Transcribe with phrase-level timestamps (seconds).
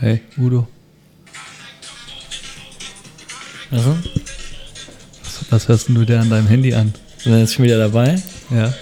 [0.00, 0.66] Hey, Udo.
[3.70, 3.94] Also,
[5.22, 6.94] Was, was hörst denn du dir an deinem Handy an?
[7.18, 8.18] sind wir jetzt schon wieder dabei?
[8.48, 8.72] Ja.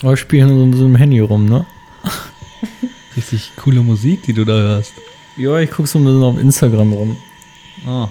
[0.00, 1.66] Wir spielen so, so im Handy rum, ne?
[3.16, 4.92] Richtig coole Musik, die du da hörst.
[5.36, 7.16] Ja, ich gucke so ein bisschen auf Instagram rum.
[7.86, 8.08] Oh.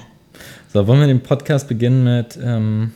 [0.71, 2.91] So, wollen wir den Podcast beginnen mit, ähm,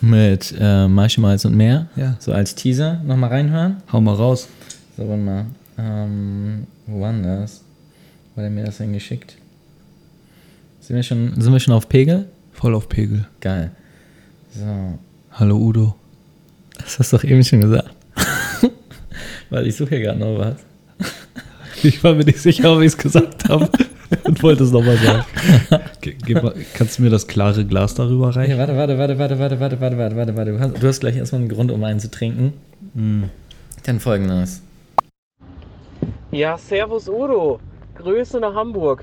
[0.00, 1.88] mit äh, Marshmallows und mehr?
[1.96, 2.14] Ja.
[2.20, 3.82] So als Teaser nochmal reinhören.
[3.92, 4.46] Hau mal raus.
[4.96, 5.46] So, warte mal.
[5.78, 7.62] Ähm, wo war denn das?
[8.34, 9.36] Wo hat er mir das denn geschickt?
[10.80, 12.28] Sind wir schon, sind wir schon auf Pegel?
[12.52, 13.26] Voll auf Pegel.
[13.40, 13.70] Geil.
[14.54, 14.98] So.
[15.32, 15.94] Hallo Udo.
[16.78, 17.90] Das hast du doch eben schon gesagt.
[19.50, 20.56] Weil ich suche hier gerade noch was.
[21.84, 23.70] Ich war mir nicht sicher, ob ich es gesagt habe
[24.24, 25.24] und wollte es nochmal sagen.
[26.00, 28.58] Ge mal, kannst du mir das klare Glas darüber Hey, reichen?
[28.58, 30.50] warte, warte, warte, warte, warte, warte, warte, warte, warte, warte.
[30.52, 32.52] Du hast, du hast gleich erstmal einen Grund, um einen zu trinken.
[33.84, 34.60] Dann folgendes.
[36.38, 37.58] Ja, Servus Udo.
[37.96, 39.02] Grüße nach Hamburg.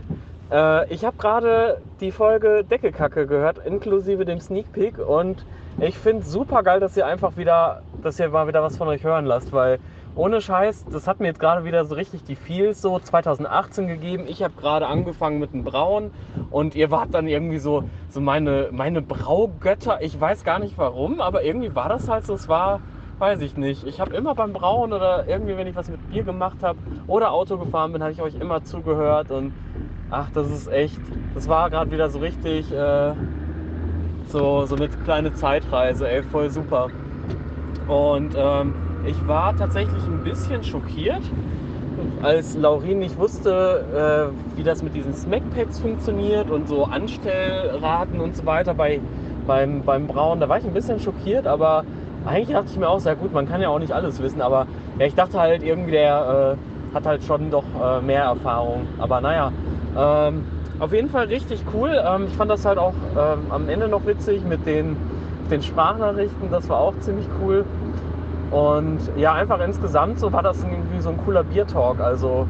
[0.49, 4.99] Äh, ich habe gerade die Folge Deckelkacke gehört, inklusive dem Sneak Peek.
[4.99, 5.45] Und
[5.81, 9.03] ich finde super geil, dass ihr einfach wieder, dass ihr mal wieder was von euch
[9.03, 9.79] hören lasst, weil
[10.15, 14.23] ohne Scheiß, das hat mir jetzt gerade wieder so richtig die Feels so 2018 gegeben.
[14.29, 16.11] Ich habe gerade angefangen mit dem Brauen
[16.51, 20.01] und ihr wart dann irgendwie so, so meine, meine Braugötter.
[20.01, 22.33] Ich weiß gar nicht warum, aber irgendwie war das halt so.
[22.33, 22.79] Es war,
[23.19, 23.85] weiß ich nicht.
[23.85, 27.31] Ich habe immer beim Brauen oder irgendwie, wenn ich was mit Bier gemacht habe oder
[27.31, 29.53] Auto gefahren bin, habe ich euch immer zugehört und
[30.09, 30.99] ach, das ist echt,
[31.33, 33.13] das war gerade wieder so richtig, äh,
[34.29, 36.89] so, so eine kleine Zeitreise, ey, voll super.
[37.87, 38.73] Und ähm,
[39.05, 41.21] ich war tatsächlich ein bisschen schockiert,
[42.21, 48.35] als Laurin nicht wusste, äh, wie das mit diesen Smackpacks funktioniert und so Anstellraten und
[48.35, 48.99] so weiter bei,
[49.47, 50.39] beim, beim Brauen.
[50.39, 51.85] Da war ich ein bisschen schockiert, aber
[52.25, 54.67] eigentlich dachte ich mir auch, sehr gut, man kann ja auch nicht alles wissen, aber
[54.99, 58.87] ja, ich dachte halt irgendwie, der äh, hat halt schon doch äh, mehr Erfahrung.
[58.97, 59.51] Aber naja,
[59.97, 60.45] ähm,
[60.79, 62.01] auf jeden Fall richtig cool.
[62.05, 64.97] Ähm, ich fand das halt auch ähm, am Ende noch witzig mit den,
[65.51, 67.65] den Sprachnachrichten, das war auch ziemlich cool.
[68.51, 71.99] Und ja, einfach insgesamt so war das irgendwie so ein cooler Biertalk.
[71.99, 72.47] Also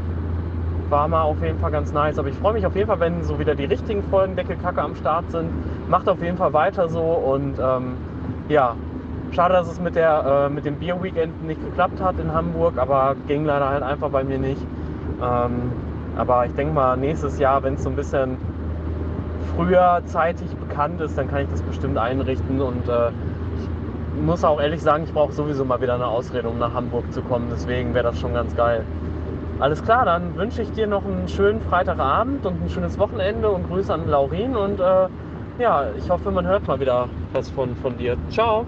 [0.90, 2.20] war mal auf jeden Fall ganz nice.
[2.20, 4.96] Aber ich freue mich auf jeden Fall, wenn so wieder die richtigen Folgen Deckelkacke am
[4.96, 5.50] Start sind.
[5.90, 7.98] Macht auf jeden Fall weiter so und ähm,
[8.50, 8.76] ja,
[9.36, 13.16] schade, dass es mit, der, äh, mit dem Bierweekend nicht geklappt hat in Hamburg, aber
[13.28, 14.62] ging leider halt einfach bei mir nicht.
[15.22, 15.72] Ähm,
[16.16, 18.38] aber ich denke mal, nächstes Jahr, wenn es so ein bisschen
[19.56, 24.62] früher zeitig bekannt ist, dann kann ich das bestimmt einrichten und äh, ich muss auch
[24.62, 27.48] ehrlich sagen, ich brauche sowieso mal wieder eine Ausrede, um nach Hamburg zu kommen.
[27.52, 28.86] Deswegen wäre das schon ganz geil.
[29.60, 33.68] Alles klar, dann wünsche ich dir noch einen schönen Freitagabend und ein schönes Wochenende und
[33.68, 35.08] Grüße an Laurin und äh,
[35.60, 38.18] ja, ich hoffe, man hört mal wieder was von, von dir.
[38.30, 38.66] Ciao!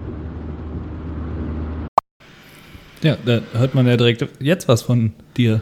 [3.02, 5.60] Ja, da hört man ja direkt jetzt was von dir.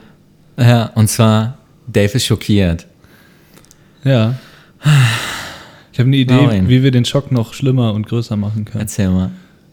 [0.58, 2.86] Ja, und zwar, Dave ist schockiert.
[4.04, 4.34] Ja.
[5.92, 6.68] Ich habe eine Idee, Nein.
[6.68, 8.82] wie wir den Schock noch schlimmer und größer machen können.
[8.82, 9.30] Erzähl mal.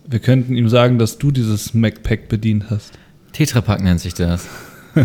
[0.07, 2.94] Wir könnten ihm sagen, dass du dieses MacPack bedient hast.
[3.31, 4.47] Tetrapack nennt sich das.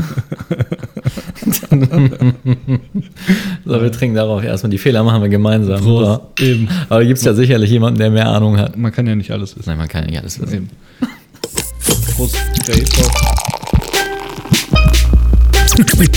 [3.64, 4.70] so, wir trinken darauf erstmal.
[4.70, 5.80] Die Fehler machen wir gemeinsam.
[5.80, 6.20] Prost.
[6.40, 6.68] Eben.
[6.88, 8.76] Aber gibt es ja sicherlich jemanden, der mehr Ahnung hat.
[8.76, 9.70] Man kann ja nicht alles wissen.
[9.70, 10.54] Nein, man kann ja nicht alles wissen.
[10.54, 10.70] Eben.
[12.18, 12.34] Prost.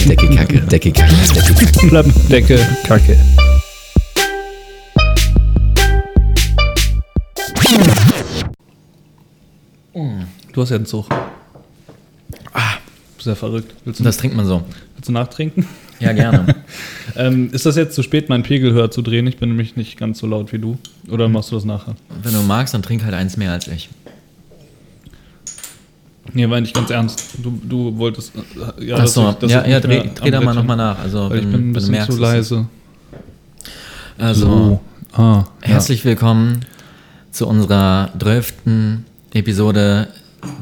[0.09, 2.57] Decke Kacke, Decke Kacke, Decke
[2.88, 3.17] Kacke.
[10.51, 11.06] Du hast ja einen Zug.
[12.51, 12.78] Ah,
[13.19, 13.75] sehr verrückt.
[13.85, 14.63] Willst du, Das trinkt man so.
[14.95, 15.68] willst du nachtrinken?
[16.00, 16.56] Ja, gerne.
[17.13, 19.28] Ähm, ist das jetzt zu spät, meinen Pegel höher zu drehen?
[19.28, 20.78] Ich bin nämlich nicht ganz so laut wie du.
[21.09, 21.95] Oder machst du das nachher?
[22.23, 23.89] Wenn du magst, dann trink halt eins mehr als ich.
[26.34, 27.24] Nee, war nicht ganz ernst.
[27.38, 28.34] Du, du wolltest.
[28.36, 30.97] äh, Ja, Achso, ja, ja dreh, dreh da mal nochmal nach.
[31.00, 32.66] Also, Weil ich wenn, bin ein wenn bisschen merkst, zu leise.
[34.18, 34.80] Also,
[35.14, 36.66] Ah, herzlich willkommen
[37.31, 38.53] zu unserer 12.
[39.34, 40.08] Episode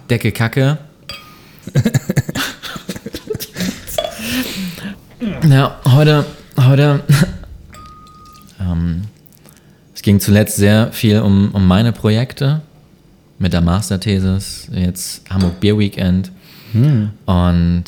[0.09, 0.80] Decke Kacke.
[5.48, 6.25] ja, heute,
[6.57, 7.01] heute,
[8.60, 9.04] ähm,
[9.94, 12.62] es ging zuletzt sehr viel um, um meine Projekte
[13.39, 16.31] mit der Masterthesis, jetzt Hamburg Beer Weekend.
[17.25, 17.86] Und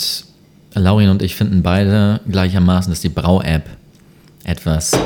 [0.74, 3.70] Laurin und ich finden beide gleichermaßen, dass die Brau-App
[4.44, 4.98] etwas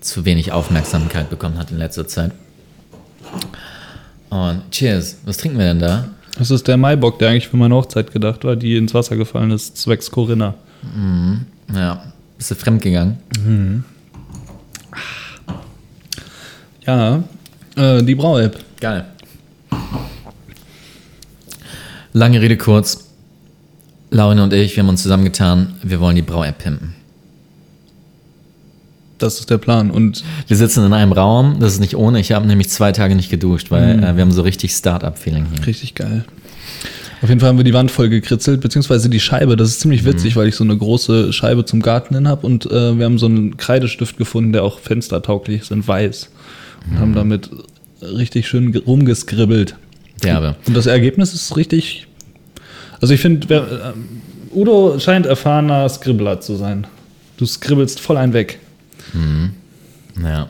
[0.00, 2.32] zu wenig Aufmerksamkeit bekommen hat in letzter Zeit.
[4.30, 6.08] Und cheers, was trinken wir denn da?
[6.38, 9.50] Das ist der Maibock, der eigentlich für meine Hochzeit gedacht war, die ins Wasser gefallen
[9.50, 10.54] ist, zwecks Corinna.
[11.74, 13.84] Ja, bist du fremdgegangen?
[16.86, 17.22] Ja,
[17.76, 18.58] äh, die Brau-App.
[18.80, 19.06] Geil.
[22.14, 23.08] Lange Rede kurz.
[24.10, 26.94] Laurin und ich, wir haben uns zusammengetan, wir wollen die Brau-App pimpen.
[29.18, 29.90] Das ist der Plan.
[29.90, 33.16] Und Wir sitzen in einem Raum, das ist nicht ohne, ich habe nämlich zwei Tage
[33.16, 35.66] nicht geduscht, weil äh, wir haben so richtig Start-up-Feeling hier.
[35.66, 36.24] richtig geil.
[37.22, 39.56] Auf jeden Fall haben wir die Wand voll gekritzelt, beziehungsweise die Scheibe.
[39.56, 42.66] Das ist ziemlich witzig, weil ich so eine große Scheibe zum Garten hin habe und
[42.70, 46.28] äh, wir haben so einen Kreidestift gefunden, der auch fenstertauglich ist in weiß.
[46.90, 47.50] Und haben damit
[48.02, 49.74] richtig schön ge- rumgeskribbelt.
[50.22, 50.56] Derbe.
[50.66, 52.06] Und das Ergebnis ist richtig.
[53.00, 54.22] Also ich finde, ähm,
[54.54, 56.86] Udo scheint erfahrener Scribbler zu sein.
[57.36, 58.60] Du skribbelst voll einen weg.
[60.22, 60.48] Ja.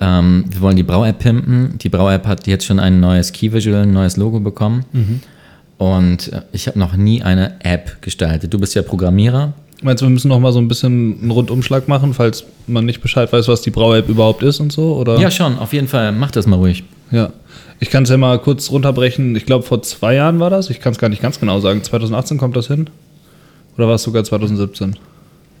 [0.00, 1.78] Ähm, wir wollen die Brau-App pimpen.
[1.78, 4.84] Die Brau-App hat jetzt schon ein neues Key-Visual, ein neues Logo bekommen.
[5.76, 8.52] Und äh, ich habe noch nie eine App gestaltet.
[8.52, 9.52] Du bist ja Programmierer.
[9.82, 13.00] Meinst du, wir müssen noch mal so ein bisschen einen Rundumschlag machen, falls man nicht
[13.00, 14.96] Bescheid weiß, was die Brau-App überhaupt ist und so?
[14.96, 15.18] Oder?
[15.20, 16.10] Ja, schon, auf jeden Fall.
[16.12, 16.82] Mach das mal ruhig.
[17.10, 17.30] Ja.
[17.80, 19.36] Ich kann es ja mal kurz runterbrechen.
[19.36, 20.70] Ich glaube, vor zwei Jahren war das.
[20.70, 21.82] Ich kann es gar nicht ganz genau sagen.
[21.82, 22.90] 2018 kommt das hin?
[23.76, 24.96] Oder war es sogar 2017?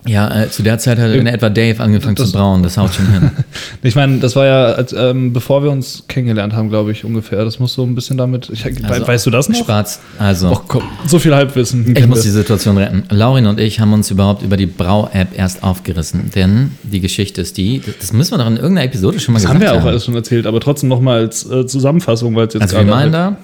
[0.08, 2.62] Ja, äh, zu der Zeit hat in etwa Dave angefangen Das- zu brauen.
[2.62, 3.30] Das haut schon hin.
[3.82, 7.44] Ich meine, das war ja, als, ähm, bevor wir uns kennengelernt haben, glaube ich, ungefähr.
[7.44, 8.50] Das muss so ein bisschen damit.
[8.52, 9.64] Ich, Also, weißt du das noch?
[9.64, 10.00] Schwarz.
[10.18, 11.94] Also, Och komm, so viel Halbwissen.
[11.96, 13.04] ich muss die Situation retten.
[13.10, 16.30] Laurin und ich haben uns überhaupt über die Brau-App erst aufgerissen.
[16.34, 19.44] Denn die Geschichte ist die, das müssen wir doch in irgendeiner Episode schon mal das
[19.50, 19.88] gesagt haben wir auch haben.
[19.88, 22.90] alles schon erzählt, aber trotzdem noch mal als äh, Zusammenfassung, weil es jetzt Als gerade-
[22.92, 23.36] Reminder,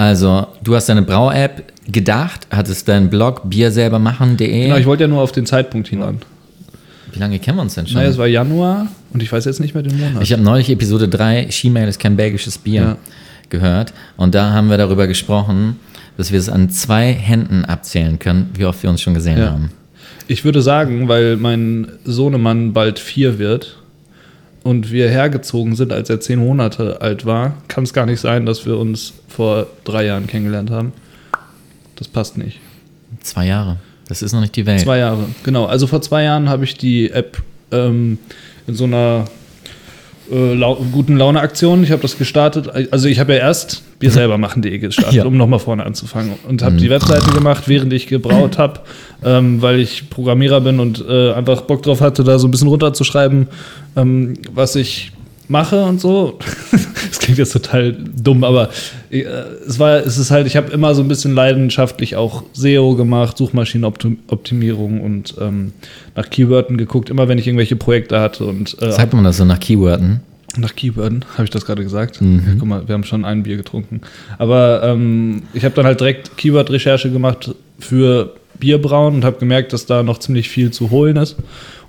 [0.00, 4.62] also du hast deine Brau-App gedacht, hattest deinen Blog bierselbermachen.de.
[4.64, 6.18] Genau, ich wollte ja nur auf den Zeitpunkt hinan.
[7.12, 7.96] Wie lange kennen wir uns denn schon?
[7.96, 10.22] Naja, es war Januar und ich weiß jetzt nicht mehr den Monat.
[10.22, 12.96] ich habe neulich Episode 3, Skimail ist kein belgisches Bier, Ja.
[13.50, 13.92] gehört.
[14.16, 15.76] Und da haben wir darüber gesprochen,
[16.16, 19.50] dass wir es an zwei Händen abzählen können, wie oft wir uns schon gesehen Ja.
[19.50, 19.70] haben.
[20.28, 23.76] Ich würde sagen, weil mein Sohnemann bald vier wird
[24.62, 28.46] und wir hergezogen sind, als er zehn Monate alt war, kann es gar nicht sein,
[28.46, 30.92] dass wir uns vor drei Jahren kennengelernt haben.
[31.96, 32.60] Das passt nicht.
[33.22, 33.76] Zwei Jahre.
[34.08, 34.80] Das ist noch nicht die Welt.
[34.80, 35.66] Zwei Jahre, genau.
[35.66, 37.40] Also vor zwei Jahren habe ich die App
[37.70, 38.18] ähm,
[38.66, 39.26] in so einer
[40.32, 41.82] äh, lau guten Laune-Aktion.
[41.84, 42.68] Ich habe das gestartet.
[42.90, 45.24] Also ich habe ja erst wir selber machen.de gestartet, Ja.
[45.24, 46.32] um nochmal vorne anzufangen.
[46.48, 48.80] Und habe die Webseite gemacht, während ich gebraut habe,
[49.24, 52.68] ähm, weil ich Programmierer bin und äh, einfach Bock drauf hatte, da so ein bisschen
[52.68, 53.48] runterzuschreiben,
[53.96, 55.12] ähm, was ich
[55.48, 56.38] mache und so.
[57.10, 58.70] Das klingt jetzt total dumm, aber
[59.10, 59.24] äh,
[59.66, 63.36] es war, es ist halt, ich habe immer so ein bisschen leidenschaftlich auch SEO gemacht,
[63.36, 65.72] Suchmaschinenoptimierung und ähm,
[66.14, 69.44] nach Keywörtern geguckt, immer wenn ich irgendwelche Projekte hatte und äh, Sagt man das so
[69.44, 70.20] nach Keyworden?
[70.56, 72.20] nach Keywörtern, habe ich das gerade gesagt?
[72.20, 72.26] Ja,
[72.58, 74.00] guck mal, wir haben schon ein Bier getrunken.
[74.36, 79.86] Aber ähm, ich habe dann halt direkt Keyword-Recherche gemacht für Bierbrauen und habe gemerkt, dass
[79.86, 81.36] da noch ziemlich viel zu holen ist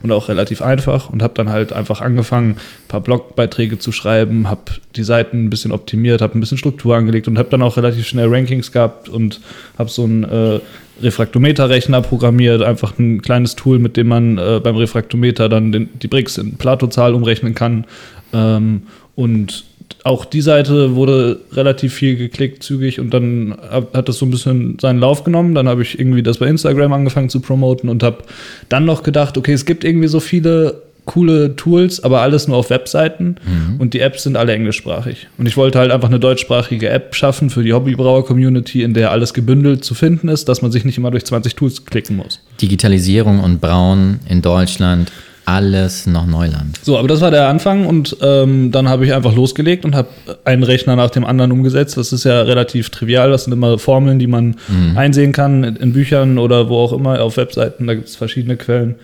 [0.04, 4.50] und auch relativ einfach und habe dann halt einfach angefangen, ein paar Blogbeiträge zu schreiben,
[4.50, 4.62] habe
[4.96, 8.08] die Seiten ein bisschen optimiert, habe ein bisschen Struktur angelegt und habe dann auch relativ
[8.08, 9.42] schnell Rankings gehabt und
[9.78, 10.60] habe so einen äh,
[11.02, 16.08] Refraktometerrechner programmiert, einfach ein kleines Tool, mit dem man äh, beim Refraktometer dann den, die
[16.08, 17.86] Bricks in Plato-Zahl umrechnen kann.
[18.34, 18.84] Ähm,
[19.16, 19.66] und
[20.04, 23.56] auch die Seite wurde relativ viel geklickt, zügig, und dann
[23.94, 25.56] hat, das so ein bisschen seinen Lauf genommen.
[25.56, 28.24] Dann habe ich irgendwie das bei Instagram angefangen zu promoten und habe
[28.70, 32.70] dann noch gedacht, okay, es gibt irgendwie so viele coole Tools, aber alles nur auf
[32.70, 33.36] Webseiten
[33.80, 35.28] und die Apps sind alle englischsprachig.
[35.38, 39.34] Und ich wollte halt einfach eine deutschsprachige App schaffen für die Hobbybrauer-Community, in der alles
[39.34, 42.40] gebündelt zu finden ist, dass man sich nicht immer durch 20 Tools klicken muss.
[42.62, 45.12] Digitalisierung und Brauen in Deutschland,
[45.46, 46.80] alles noch Neuland.
[46.84, 50.10] So, aber das war der Anfang und ähm, dann habe ich einfach losgelegt und habe
[50.46, 51.98] einen Rechner nach dem anderen umgesetzt.
[51.98, 53.32] Das ist ja relativ trivial.
[53.32, 54.56] Das sind immer Formeln, die man
[54.96, 57.88] einsehen kann in, in Büchern oder wo auch immer auf Webseiten.
[57.88, 58.96] Da gibt es verschiedene Quellen.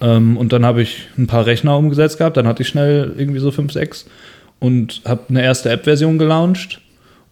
[0.00, 2.36] Ähm, und dann habe ich ein paar Rechner umgesetzt gehabt.
[2.36, 4.06] Dann hatte ich schnell irgendwie so fünf, sechs
[4.60, 6.80] und habe eine erste App-Version gelauncht.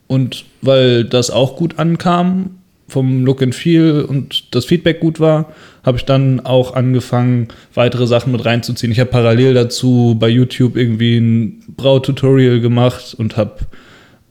[0.07, 2.59] Und weil das auch gut ankam,
[2.93, 8.07] vom Look and Feel und das Feedback gut war, habe ich dann auch angefangen, weitere
[8.07, 8.93] Sachen mit reinzuziehen.
[8.93, 13.57] Ich habe parallel dazu bei YouTube irgendwie ein Braututorial gemacht und habe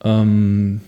[0.04, 0.80] ähm,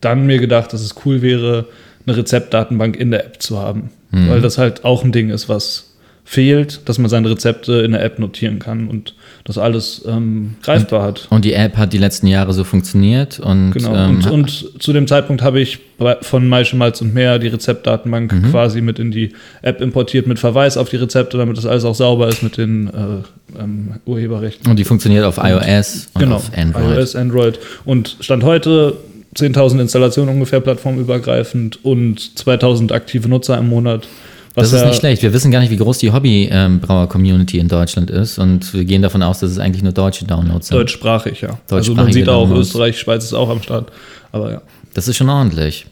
[0.00, 1.66] dann mir gedacht, dass es cool wäre,
[2.06, 3.90] eine Rezeptdatenbank in der App zu haben.
[4.28, 5.93] Weil das halt auch ein Ding ist, was
[6.26, 9.14] fehlt, dass man seine Rezepte in der App notieren kann und
[9.44, 11.26] das alles ähm, greifbar hat.
[11.28, 13.94] Und die App hat die letzten Jahre so funktioniert und, Genau.
[13.94, 15.80] ähm, und, und zu dem Zeitpunkt habe ich
[16.22, 18.50] von Maische Malz und Meer die Rezeptdatenbank Mhm.
[18.50, 21.94] quasi mit in die App importiert, mit Verweis auf die Rezepte, damit das alles auch
[21.94, 24.68] sauber ist mit den äh, ähm, Urheberrechten.
[24.70, 26.36] und die funktioniert auf iOS und genau.
[26.36, 26.96] auf Android.
[26.98, 27.58] iOS, Android.
[27.84, 28.94] Und Stand heute
[29.36, 34.08] 10.000 Installationen ungefähr plattformübergreifend und 2.000 aktive Nutzer im Monat.
[34.54, 35.22] Das ist nicht schlecht.
[35.22, 39.22] Wir wissen gar nicht, wie groß die Hobby-Brauer-Community in Deutschland ist und wir gehen davon
[39.22, 40.76] aus, dass es eigentlich nur deutsche Downloads sind.
[40.76, 41.58] Deutschsprachig, ja.
[41.70, 42.68] also man sieht auch, Downloads.
[42.68, 43.90] Österreich, Schweiz ist auch am Start.
[44.30, 44.62] Aber ja.
[44.94, 45.86] Das ist schon ordentlich.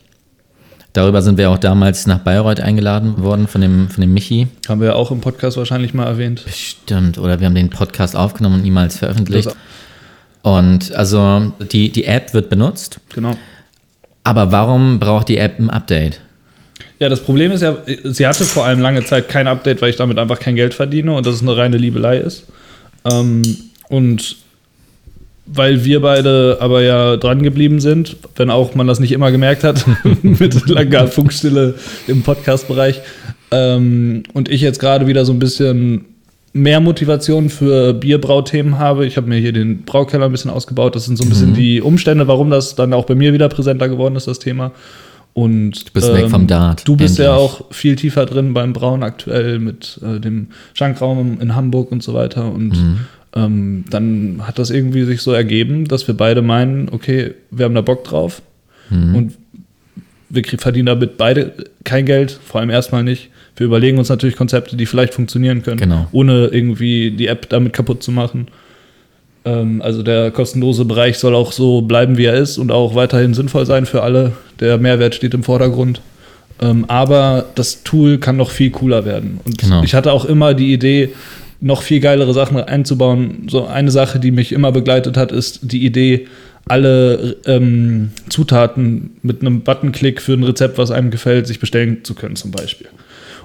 [0.92, 4.48] Darüber sind wir auch damals nach Bayreuth eingeladen worden von dem, von dem Michi.
[4.68, 6.44] Haben wir ja auch im Podcast wahrscheinlich mal erwähnt.
[6.52, 9.56] Stimmt, oder wir haben den Podcast aufgenommen und niemals veröffentlicht.
[10.42, 13.00] Und also die, die App wird benutzt.
[13.14, 13.36] Genau.
[14.24, 16.20] Aber warum braucht die App ein Update?
[16.98, 19.96] Ja, das Problem ist ja, sie hatte vor allem lange Zeit kein Update, weil ich
[19.96, 22.46] damit einfach kein Geld verdiene und das eine reine Liebelei ist.
[23.04, 23.42] Ähm,
[23.88, 24.36] und
[25.46, 29.64] weil wir beide aber ja dran geblieben sind, wenn auch man das nicht immer gemerkt
[29.64, 29.84] hat,
[30.22, 31.74] mit langer Funkstille
[32.06, 33.00] im Podcast-Bereich.
[33.50, 36.04] Ähm, und ich jetzt gerade wieder so ein bisschen
[36.54, 39.06] mehr Motivation für Bierbrauthemen habe.
[39.06, 40.94] Ich habe mir hier den Braukeller ein bisschen ausgebaut.
[40.94, 41.54] Das sind so ein bisschen Mhm.
[41.54, 44.72] die Umstände, warum das dann auch bei mir wieder präsenter geworden ist, das Thema.
[45.34, 47.40] Und Du bist weg vom Dart, Du bist ja endlich.
[47.60, 52.12] auch viel tiefer drin beim Brauen aktuell mit äh, dem Schankraum in Hamburg und so
[52.12, 52.52] weiter.
[52.52, 52.98] Und Mhm.
[53.34, 57.74] ähm, dann hat das irgendwie sich so ergeben, dass wir beide meinen, okay, wir haben
[57.74, 58.42] da Bock drauf
[58.90, 59.14] Mhm.
[59.14, 59.32] und
[60.28, 61.52] wir verdienen damit beide
[61.84, 63.30] kein Geld, vor allem erstmal nicht.
[63.56, 66.06] Wir überlegen uns natürlich Konzepte, die vielleicht funktionieren können, Genau.
[66.12, 68.48] ohne irgendwie die App damit kaputt zu machen.
[69.44, 73.34] Ähm, also der kostenlose Bereich soll auch so bleiben, wie er ist und auch weiterhin
[73.34, 74.32] sinnvoll sein für alle.
[74.60, 76.00] Der Mehrwert steht im Vordergrund.
[76.60, 79.40] Ähm, aber das Tool kann noch viel cooler werden.
[79.44, 79.82] Und Genau.
[79.82, 81.10] ich hatte auch immer die Idee,
[81.60, 83.46] noch viel geilere Sachen einzubauen.
[83.48, 86.26] So eine Sache, die mich immer begleitet hat, ist die Idee,
[86.66, 92.14] alle ähm, Zutaten mit einem Buttonklick für ein Rezept, was einem gefällt, sich bestellen zu
[92.14, 92.86] können, zum Beispiel.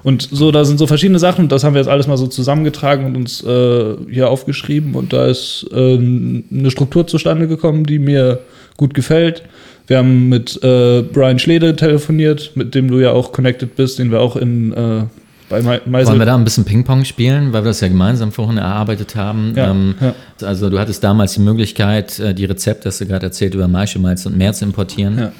[0.02, 2.26] Und so, da sind so verschiedene Sachen, und das haben wir jetzt alles mal so
[2.26, 4.94] zusammengetragen und uns äh, hier aufgeschrieben.
[4.94, 8.40] Und da ist ähm, eine Struktur zustande gekommen, die mir
[8.76, 9.42] gut gefällt.
[9.86, 14.10] Wir haben mit äh, Brian Schlede telefoniert, mit dem du ja auch connected bist, den
[14.10, 15.02] wir auch in äh,
[15.48, 18.32] bei Me Meisel Wollen wir da ein bisschen Ping-Pong spielen, weil wir das ja gemeinsam
[18.32, 19.54] vorhin erarbeitet haben?
[19.56, 20.14] Ja, ähm, ja.
[20.46, 23.98] Also du hattest damals die Möglichkeit, äh, die Rezepte, hast du gerade erzählt, über Maische,
[23.98, 25.18] Malz und Meer zu importieren.
[25.18, 25.32] Ja.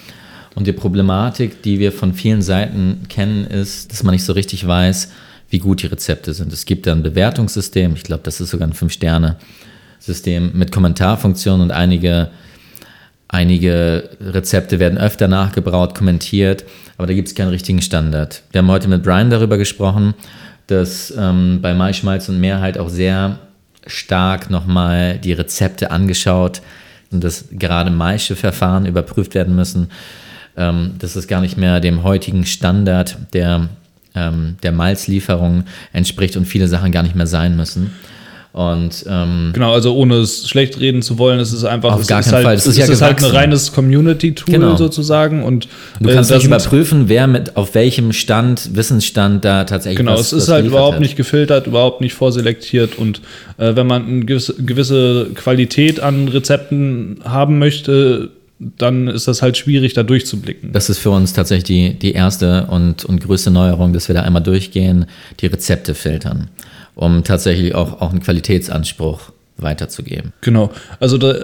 [0.58, 4.66] Und die Problematik, die wir von vielen Seiten kennen, ist, dass man nicht so richtig
[4.66, 5.12] weiß,
[5.50, 6.52] wie gut die Rezepte sind.
[6.52, 11.70] Es gibt da ein Bewertungssystem, ich glaube, das ist sogar ein Fünf-Sterne-System mit Kommentarfunktion und
[11.70, 12.30] einige,
[13.28, 16.64] einige Rezepte werden öfter nachgebraut, kommentiert,
[16.96, 18.42] aber da gibt es keinen richtigen Standard.
[18.50, 20.14] Wir haben heute mit Brian darüber gesprochen,
[20.66, 23.38] dass ähm, bei Maischmalz und Meer halt auch sehr
[23.86, 26.62] stark nochmal die Rezepte angeschaut
[27.12, 29.90] und dass gerade Maische-Verfahren überprüft werden müssen,
[30.58, 33.68] ähm, dass es gar nicht mehr dem heutigen Standard der,
[34.14, 37.92] ähm, der Malzlieferung entspricht und viele Sachen gar nicht mehr sein müssen.
[38.52, 42.06] Und ähm, Genau, also ohne es schlecht reden zu wollen, es ist einfach, Auf es
[42.08, 42.54] gar ist keinen halt, Fall.
[42.56, 44.74] Es ist ja ist halt ein reines Community-Tool Genau.
[44.74, 45.68] sozusagen und
[46.00, 50.14] du äh, kannst da nicht überprüfen, wer mit auf welchem Stand, Wissensstand da tatsächlich Genau,
[50.14, 51.00] was, es ist halt überhaupt hat.
[51.02, 53.20] nicht gefiltert, überhaupt nicht vorselektiert und
[53.58, 59.56] äh, wenn man eine gewisse, gewisse Qualität an Rezepten haben möchte, dann ist das halt
[59.56, 60.72] schwierig, da durchzublicken.
[60.72, 64.22] Das ist für uns tatsächlich die, die erste und, und größte Neuerung, dass wir da
[64.22, 65.06] einmal durchgehen,
[65.40, 66.48] die Rezepte filtern,
[66.94, 70.32] um tatsächlich auch, auch einen Qualitätsanspruch weiterzugeben.
[70.40, 70.70] Genau.
[71.00, 71.34] Also da,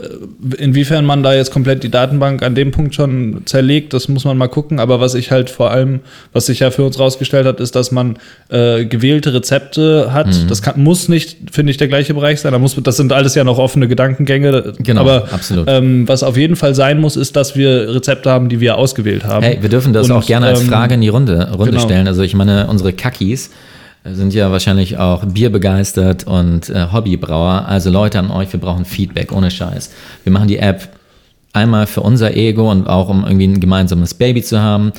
[0.56, 4.37] inwiefern man da jetzt komplett die Datenbank an dem Punkt schon zerlegt, das muss man
[4.38, 4.78] mal gucken.
[4.78, 6.00] Aber was ich halt vor allem,
[6.33, 8.16] was sich ja für uns rausgestellt hat, ist, dass man
[8.49, 10.28] äh, gewählte Rezepte hat.
[10.28, 10.49] Mhm.
[10.49, 12.52] Das kann, muss nicht, finde ich, der gleiche Bereich sein.
[12.52, 14.75] Da muss, das sind alles ja noch offene Gedankengänge.
[14.78, 15.66] Genau, aber, absolut.
[15.68, 19.25] Ähm, was auf jeden Fall sein muss, ist, dass wir Rezepte haben, die wir ausgewählt
[19.25, 19.44] haben.
[19.44, 21.83] Hey, wir dürfen das Und, auch gerne als ähm, Frage in die Runde, Runde genau.
[21.83, 22.06] stellen.
[22.06, 23.50] Also ich meine, unsere Kakis
[24.04, 27.66] sind ja wahrscheinlich auch bierbegeistert und äh, Hobbybrauer.
[27.66, 29.90] Also Leute an euch, wir brauchen Feedback, ohne Scheiß.
[30.25, 30.90] Wir machen die App
[31.54, 34.92] einmal für unser Ego und auch um irgendwie ein gemeinsames Baby zu haben.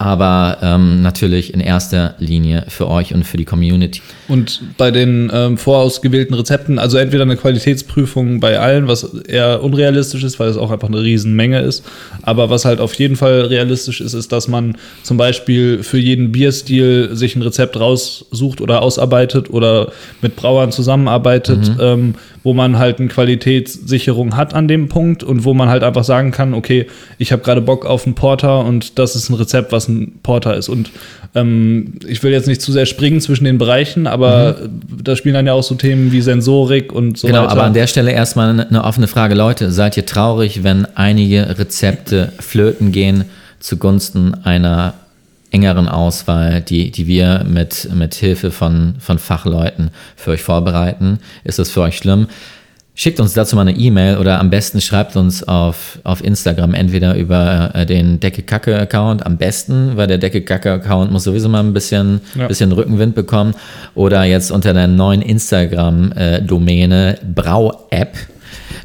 [0.00, 4.00] Aber ähm, natürlich in erster Linie für euch und für die Community.
[4.28, 10.24] Und bei den ähm, vorausgewählten Rezepten, also entweder eine Qualitätsprüfung bei allen, was eher unrealistisch
[10.24, 11.84] ist, weil es auch einfach eine Riesenmenge ist.
[12.22, 16.32] Aber was halt auf jeden Fall realistisch ist, ist, dass man zum Beispiel für jeden
[16.32, 19.92] Bierstil sich ein Rezept raussucht oder ausarbeitet oder
[20.22, 25.54] mit Brauern zusammenarbeitet, ähm, wo man halt eine Qualitätssicherung hat an dem Punkt und wo
[25.54, 26.86] man halt einfach sagen kann, okay,
[27.18, 30.56] ich habe gerade Bock auf einen Porter und das ist ein Rezept, was ein Porter
[30.56, 30.68] ist.
[30.68, 30.90] Und
[31.34, 34.56] ähm, ich will jetzt nicht zu sehr springen zwischen den Bereichen, aber
[35.02, 37.52] da spielen dann ja auch so Themen wie Sensorik und so genau, weiter.
[37.52, 39.34] aber an der Stelle erstmal eine offene Frage.
[39.34, 43.24] Leute, seid ihr traurig, wenn einige Rezepte flöten gehen
[43.60, 44.94] zugunsten einer
[45.50, 51.18] engeren Auswahl, die, die wir mit, mit Hilfe von, von Fachleuten für euch vorbereiten?
[51.44, 52.26] Ist das für euch schlimm?
[52.94, 57.14] Schickt uns dazu mal eine E-Mail oder am besten schreibt uns auf, auf Instagram entweder
[57.14, 61.48] über äh, den Decke Kacke Account, am besten, weil der Decke Kacke Account muss sowieso
[61.48, 62.46] mal ein bisschen, Ja.
[62.46, 63.54] bisschen Rückenwind bekommen
[63.94, 66.42] oder jetzt unter der neuen Instagram äh,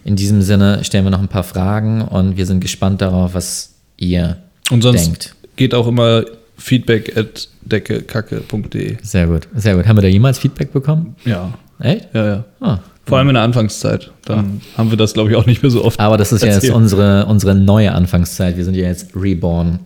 [0.04, 3.74] in diesem Sinne stellen wir noch ein paar Fragen und wir sind gespannt darauf, was
[3.96, 4.38] ihr
[4.70, 5.34] und sonst denkt.
[5.56, 6.24] Geht auch immer
[6.56, 8.96] feedback at deckekacke.de.
[9.02, 9.86] Sehr gut, sehr gut.
[9.86, 11.16] Haben wir da jemals Feedback bekommen?
[11.24, 11.52] Ja.
[11.80, 12.08] Echt?
[12.14, 12.44] Ja, ja.
[12.60, 12.78] Ah.
[13.06, 14.10] Vor allem in der Anfangszeit.
[14.24, 14.78] Dann ah.
[14.78, 15.98] haben wir das, glaube ich, auch nicht mehr so oft.
[15.98, 16.62] Aber das ist erzählt.
[16.64, 18.56] ja jetzt unsere, unsere neue Anfangszeit.
[18.56, 19.78] Wir sind ja jetzt reborn.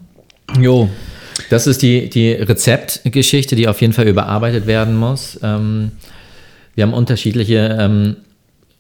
[0.59, 0.89] Jo.
[1.53, 5.39] Das ist die, die Rezeptgeschichte, die auf jeden Fall überarbeitet werden muss.
[5.43, 5.93] Ähm,
[6.75, 8.17] wir haben unterschiedliche, ähm,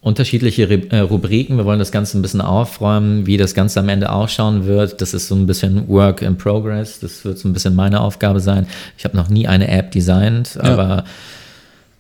[0.01, 1.59] unterschiedliche äh, Rubriken.
[1.59, 5.03] Wir wollen das Ganze ein bisschen aufräumen, wie das Ganze am Ende ausschauen wird.
[5.03, 6.99] Das ist so ein bisschen Work in Progress.
[6.99, 8.67] Das wird so ein bisschen meine Aufgabe sein.
[8.97, 10.63] Ich habe noch nie eine App designt, ja.
[10.63, 11.05] aber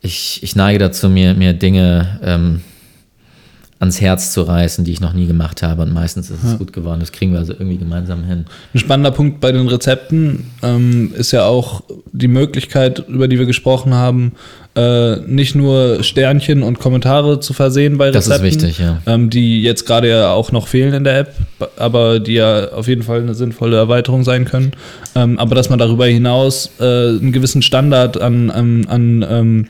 [0.00, 2.62] ich, ich neige dazu, mir, mir Dinge ähm,
[3.82, 5.82] ans Herz zu reißen, die ich noch nie gemacht habe.
[5.82, 6.56] Und meistens ist es ja.
[6.56, 7.00] gut geworden.
[7.00, 8.44] Das kriegen wir also irgendwie gemeinsam hin.
[8.72, 13.46] Ein spannender Punkt bei den Rezepten ähm, ist ja auch die Möglichkeit, über die wir
[13.46, 14.32] gesprochen haben,
[14.76, 18.30] äh, nicht nur Sternchen und Kommentare zu versehen bei Rezepten.
[18.30, 19.02] Das ist wichtig, ja.
[19.06, 21.34] Ähm, die jetzt gerade ja auch noch fehlen in der App,
[21.76, 24.72] aber die ja auf jeden Fall eine sinnvolle Erweiterung sein können.
[25.16, 29.68] Ähm, aber dass man darüber hinaus äh, einen gewissen Standard an, an, an ähm,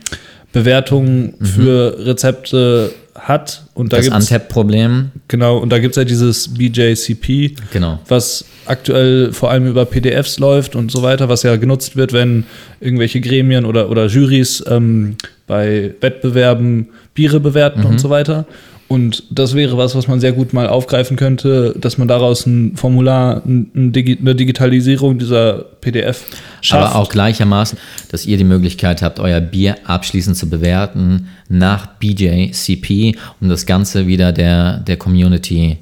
[0.52, 1.45] Bewertungen mhm.
[1.47, 3.64] für Rezepte hat.
[3.75, 5.11] Und da das Untap-Problem.
[5.28, 7.99] Genau, und da gibt es ja dieses BJCP, genau.
[8.09, 12.45] was aktuell vor allem über PDFs läuft und so weiter, was ja genutzt wird, wenn
[12.81, 15.16] irgendwelche Gremien oder, oder Jurys ähm,
[15.47, 17.87] bei Wettbewerben Biere bewerten mhm.
[17.87, 18.47] und so weiter.
[18.93, 22.77] Und das wäre was, was man sehr gut mal aufgreifen könnte, dass man daraus ein
[22.77, 26.27] Formular, eine Digitalisierung dieser PDF
[26.61, 26.93] schafft.
[26.93, 27.79] Aber auch gleichermaßen,
[28.11, 34.07] dass ihr die Möglichkeit habt, euer Bier abschließend zu bewerten nach BJCP, um das Ganze
[34.07, 35.79] wieder der, der Community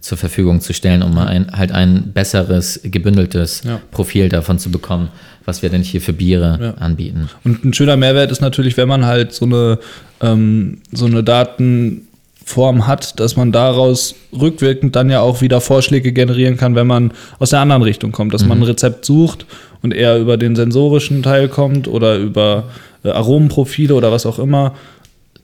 [0.00, 3.80] zur Verfügung zu stellen, um ein, halt ein besseres, gebündeltes ja.
[3.92, 5.10] Profil davon zu bekommen,
[5.44, 6.82] was wir denn hier für Biere ja.
[6.82, 7.28] anbieten.
[7.44, 9.78] Und ein schöner Mehrwert ist natürlich, wenn man halt so eine,
[10.20, 12.07] ähm, so eine Daten
[12.48, 17.12] Form hat, dass man daraus rückwirkend dann ja auch wieder Vorschläge generieren kann, wenn man
[17.38, 18.48] aus der anderen Richtung kommt, dass mhm.
[18.48, 19.44] man ein Rezept sucht
[19.82, 22.64] und eher über den sensorischen Teil kommt oder über
[23.04, 24.74] äh, Aromenprofile oder was auch immer.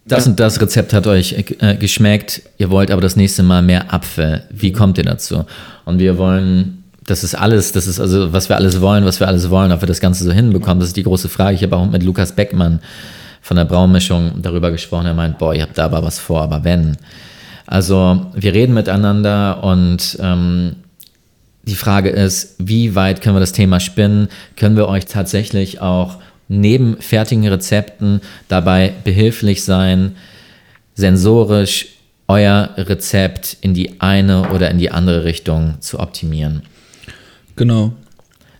[0.07, 3.93] Das und das Rezept hat euch äh, geschmeckt, ihr wollt aber das nächste Mal mehr
[3.93, 4.43] Apfel.
[4.51, 5.45] Wie kommt ihr dazu?
[5.85, 9.29] Und wir wollen, das ist alles, das ist also, was wir alles wollen, was wir
[9.29, 11.55] alles wollen, ob wir das Ganze so hinbekommen, das ist die große Frage.
[11.55, 12.81] Ich habe auch mit Lukas Beckmann
[13.45, 15.05] von der Braunmischung darüber gesprochen.
[15.05, 16.97] Er meint, boah, ihr habt da aber was vor, aber wenn.
[17.67, 20.77] Also wir reden miteinander und ähm,
[21.65, 24.29] die Frage ist, wie weit können wir das Thema spinnen?
[24.57, 26.17] Können wir euch tatsächlich auch
[26.49, 30.17] neben fertigen Rezepten dabei behilflich sein,
[30.95, 31.89] sensorisch
[32.29, 36.63] euer Rezept in die eine oder in die andere Richtung zu optimieren?
[37.57, 37.93] Genau.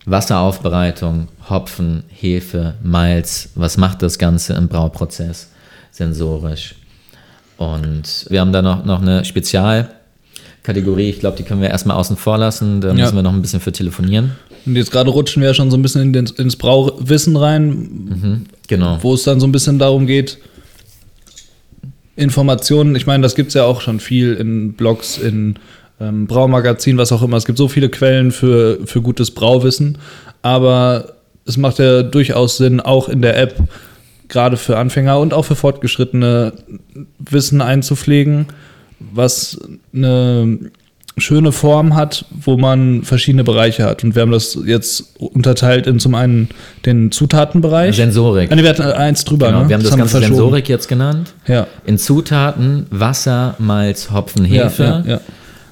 [0.05, 5.49] Wasseraufbereitung, Hopfen, Hefe, Malz, was macht das Ganze im Brauprozess
[5.91, 6.75] sensorisch?
[7.57, 12.17] Und wir haben da noch, noch eine Spezialkategorie, ich glaube, die können wir erstmal außen
[12.17, 12.93] vor lassen, da ja.
[12.93, 14.31] müssen wir noch ein bisschen für telefonieren.
[14.65, 18.45] Und jetzt gerade rutschen wir ja schon so ein bisschen in ins Brauwissen rein, mhm,
[18.67, 18.97] genau.
[19.01, 20.39] wo es dann so ein bisschen darum geht,
[22.15, 25.55] Informationen, ich meine, das gibt es ja auch schon viel in Blogs, in
[25.99, 27.37] ähm, Braumagazin, was auch immer.
[27.37, 29.97] Es gibt so viele Quellen für, für gutes Brauwissen,
[30.41, 31.14] aber
[31.45, 33.55] es macht ja durchaus Sinn, auch in der App,
[34.27, 36.53] gerade für Anfänger und auch für Fortgeschrittene,
[37.19, 38.47] Wissen einzupflegen,
[38.99, 39.59] was
[39.93, 40.71] eine
[41.17, 44.03] schöne Form hat, wo man verschiedene Bereiche hat.
[44.03, 46.49] Und wir haben das jetzt unterteilt in zum einen
[46.85, 47.95] den Zutatenbereich.
[47.95, 48.51] Sensorik.
[48.51, 49.47] Ah, wir hatten eins drüber.
[49.47, 49.69] Genau, ne?
[49.69, 51.33] Wir haben das, das Ganze Sensorik jetzt genannt.
[51.47, 51.67] Ja.
[51.85, 54.83] In Zutaten Wasser, Malz, Hopfen, Hefe.
[54.83, 55.21] Ja, ja, ja.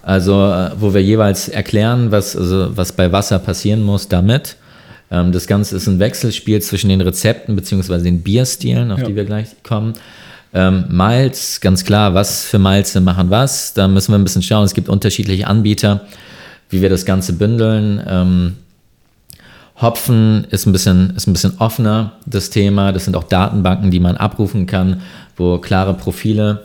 [0.01, 4.57] Also, äh, wo wir jeweils erklären, was, also, was bei Wasser passieren muss damit.
[5.13, 7.99] Ähm, das Ganze ist ein Wechselspiel zwischen den Rezepten bzw.
[7.99, 9.05] den Bierstilen, auf ja.
[9.05, 9.93] die wir gleich kommen.
[10.55, 13.73] Ähm, Malz, ganz klar, was für Malze machen was.
[13.75, 14.65] Da müssen wir ein bisschen schauen.
[14.65, 16.01] Es gibt unterschiedliche Anbieter,
[16.69, 18.01] wie wir das Ganze bündeln.
[18.07, 18.53] Ähm,
[19.81, 22.91] Hopfen ist ein, bisschen, ist ein bisschen offener, das Thema.
[22.91, 25.01] Das sind auch Datenbanken, die man abrufen kann,
[25.35, 26.63] wo klare Profile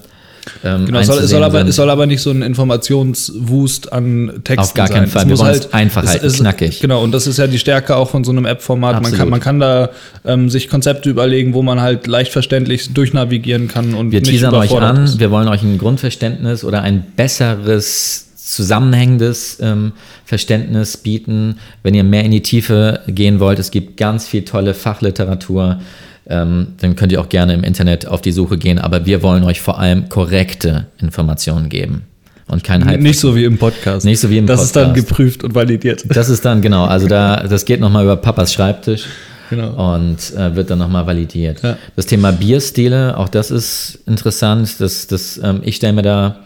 [0.64, 4.58] ähm, genau, es soll, soll, aber, es soll aber nicht so ein Informationswust an Texten
[4.58, 4.96] Auf gar sein.
[4.96, 5.22] keinen Fall.
[5.22, 6.80] Es Wir wollen halt einfach halten, es, knackig.
[6.80, 9.02] Genau, und das ist ja die Stärke auch von so einem App-Format.
[9.02, 9.90] Man kann, man kann da
[10.24, 14.76] ähm, sich Konzepte überlegen, wo man halt leicht verständlich durchnavigieren kann und Wir teasern euch
[14.76, 15.20] an, ist.
[15.20, 19.92] wir wollen euch ein Grundverständnis oder ein besseres zusammenhängendes ähm,
[20.24, 21.58] Verständnis bieten.
[21.82, 25.80] Wenn ihr mehr in die Tiefe gehen wollt, es gibt ganz viel tolle Fachliteratur
[26.28, 28.78] ähm, dann könnt ihr auch gerne im Internet auf die Suche gehen.
[28.78, 32.02] Aber wir wollen euch vor allem korrekte Informationen geben.
[32.48, 33.00] und kein Hype.
[33.00, 34.04] Nicht so wie im Podcast.
[34.06, 34.76] Nicht so wie im das Podcast.
[34.76, 36.04] ist dann geprüft und validiert.
[36.08, 39.04] Das ist dann, genau, also da, das geht nochmal über Papas Schreibtisch
[39.50, 39.94] Genau.
[39.94, 41.62] und äh, wird dann nochmal validiert.
[41.62, 41.78] Ja.
[41.96, 44.78] Das Thema Bierstile, auch das ist interessant.
[44.78, 46.36] Das, das, ähm, ich stelle mir da,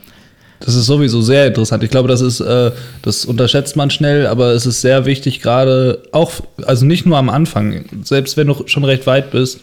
[0.65, 1.83] Das ist sowieso sehr interessant.
[1.83, 2.71] Ich glaube, das ist, äh,
[3.03, 6.33] das unterschätzt man schnell, aber es ist sehr wichtig, gerade auch,
[6.67, 9.61] also nicht nur am Anfang, selbst wenn du schon recht weit bist,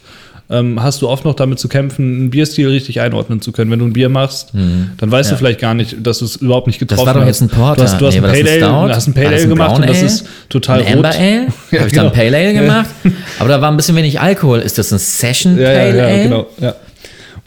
[0.51, 3.69] ähm, hast du oft noch damit zu kämpfen, einen Bierstil richtig einordnen zu können.
[3.69, 5.35] Wenn du ein Bier machst, dann weißt Ja.
[5.35, 7.27] du vielleicht gar nicht, dass du es überhaupt nicht getroffen war doch hast.
[7.27, 7.75] jetzt ein Porter.
[7.75, 9.75] Du hast, du hast Nee, ein das Pale Ale, hast ein Pale das Ale gemacht
[9.79, 11.17] und das ist total ein Amber rot.
[11.19, 11.45] Ale?
[11.69, 12.03] Ja, Habe ich genau.
[12.05, 12.89] dann Pale Ale gemacht?
[13.37, 14.59] Aber da war ein bisschen wenig Alkohol.
[14.61, 16.17] Ist das ein Session Ja, Pale ja, Ale?
[16.17, 16.47] ja, genau.
[16.59, 16.75] Ja.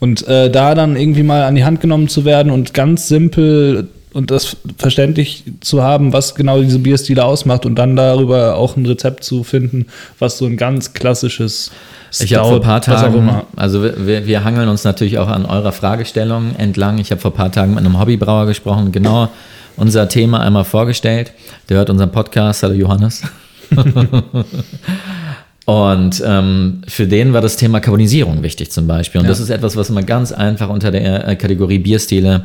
[0.03, 3.87] Und äh, da dann irgendwie mal an die Hand genommen zu werden und ganz simpel
[4.13, 8.85] und das verständlich zu haben, was genau diese Bierstile ausmacht und dann darüber auch ein
[8.85, 9.87] Rezept zu finden,
[10.19, 11.71] was so ein ganz klassisches
[12.19, 15.71] Ich habe vor ein paar Tagen, also wir, wir hangeln uns natürlich auch an eurer
[15.71, 16.99] Fragestellung entlang.
[16.99, 19.29] Ich habe vor ein paar Tagen mit einem Hobbybrauer gesprochen, genau
[19.77, 21.33] unser Thema einmal vorgestellt.
[21.69, 22.65] Der hört unseren Podcast.
[22.65, 23.23] Hallo Johannes.
[25.65, 29.21] Und ähm, für den war das Thema Carbonisierung wichtig zum Beispiel.
[29.21, 29.31] Und Ja.
[29.31, 32.45] das ist etwas, was man ganz einfach unter der äh, Kategorie Bierstile,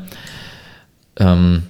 [1.19, 1.63] ähm,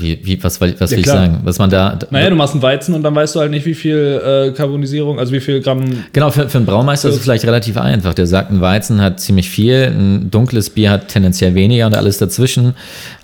[0.00, 2.54] wie, wie, was, will- was Ja, will ich sagen, was man da, Naja, du machst
[2.54, 5.60] einen Weizen und dann weißt du halt nicht, wie viel äh, Carbonisierung, also wie viel
[5.60, 5.84] Gramm.
[6.12, 8.14] Genau, für, für einen Braumeister ist es vielleicht relativ einfach.
[8.14, 12.18] Der sagt, ein Weizen hat ziemlich viel, ein dunkles Bier hat tendenziell weniger und alles
[12.18, 12.74] dazwischen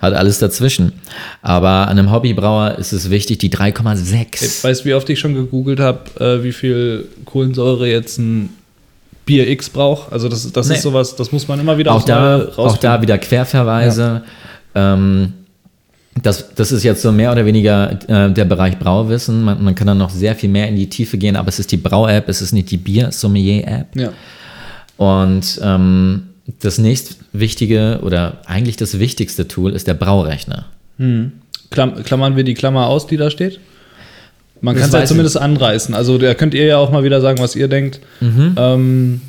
[0.01, 0.93] hat alles dazwischen.
[1.41, 4.63] Aber an einem Hobbybrauer ist es wichtig, die 3,6.
[4.63, 8.49] Weißt du, wie oft ich schon gegoogelt habe, äh, wie viel Kohlensäure jetzt ein
[9.25, 10.11] Bier X braucht?
[10.13, 10.75] Also das, das Nee.
[10.75, 14.21] ist sowas, das muss man immer wieder Auch da, auch da wieder Querverweise.
[14.75, 15.33] Ähm,
[16.23, 19.43] das, das ist jetzt so mehr oder weniger äh, der Bereich Brauwissen.
[19.43, 21.71] Man, man kann dann noch sehr viel mehr in die Tiefe gehen, aber es ist
[21.71, 23.95] die Brau-App, es ist nicht die Bier-Sommelier-App.
[23.95, 24.13] Ja.
[24.97, 26.23] Und ähm,
[26.61, 30.65] das nächstwichtige oder eigentlich das wichtigste Tool ist der Braurechner.
[31.69, 33.59] Klam klammern wir die Klammer aus, die da steht?
[34.61, 35.93] Man kann es ja zumindest anreißen.
[35.93, 37.99] Also da könnt ihr ja auch mal wieder sagen, was ihr denkt.
[38.21, 38.55] Mhm.
[38.57, 39.21] Ähm,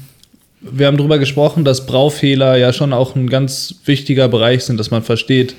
[0.60, 4.90] wir haben darüber gesprochen, dass Braufehler ja schon auch ein ganz wichtiger Bereich sind, dass
[4.90, 5.54] man versteht.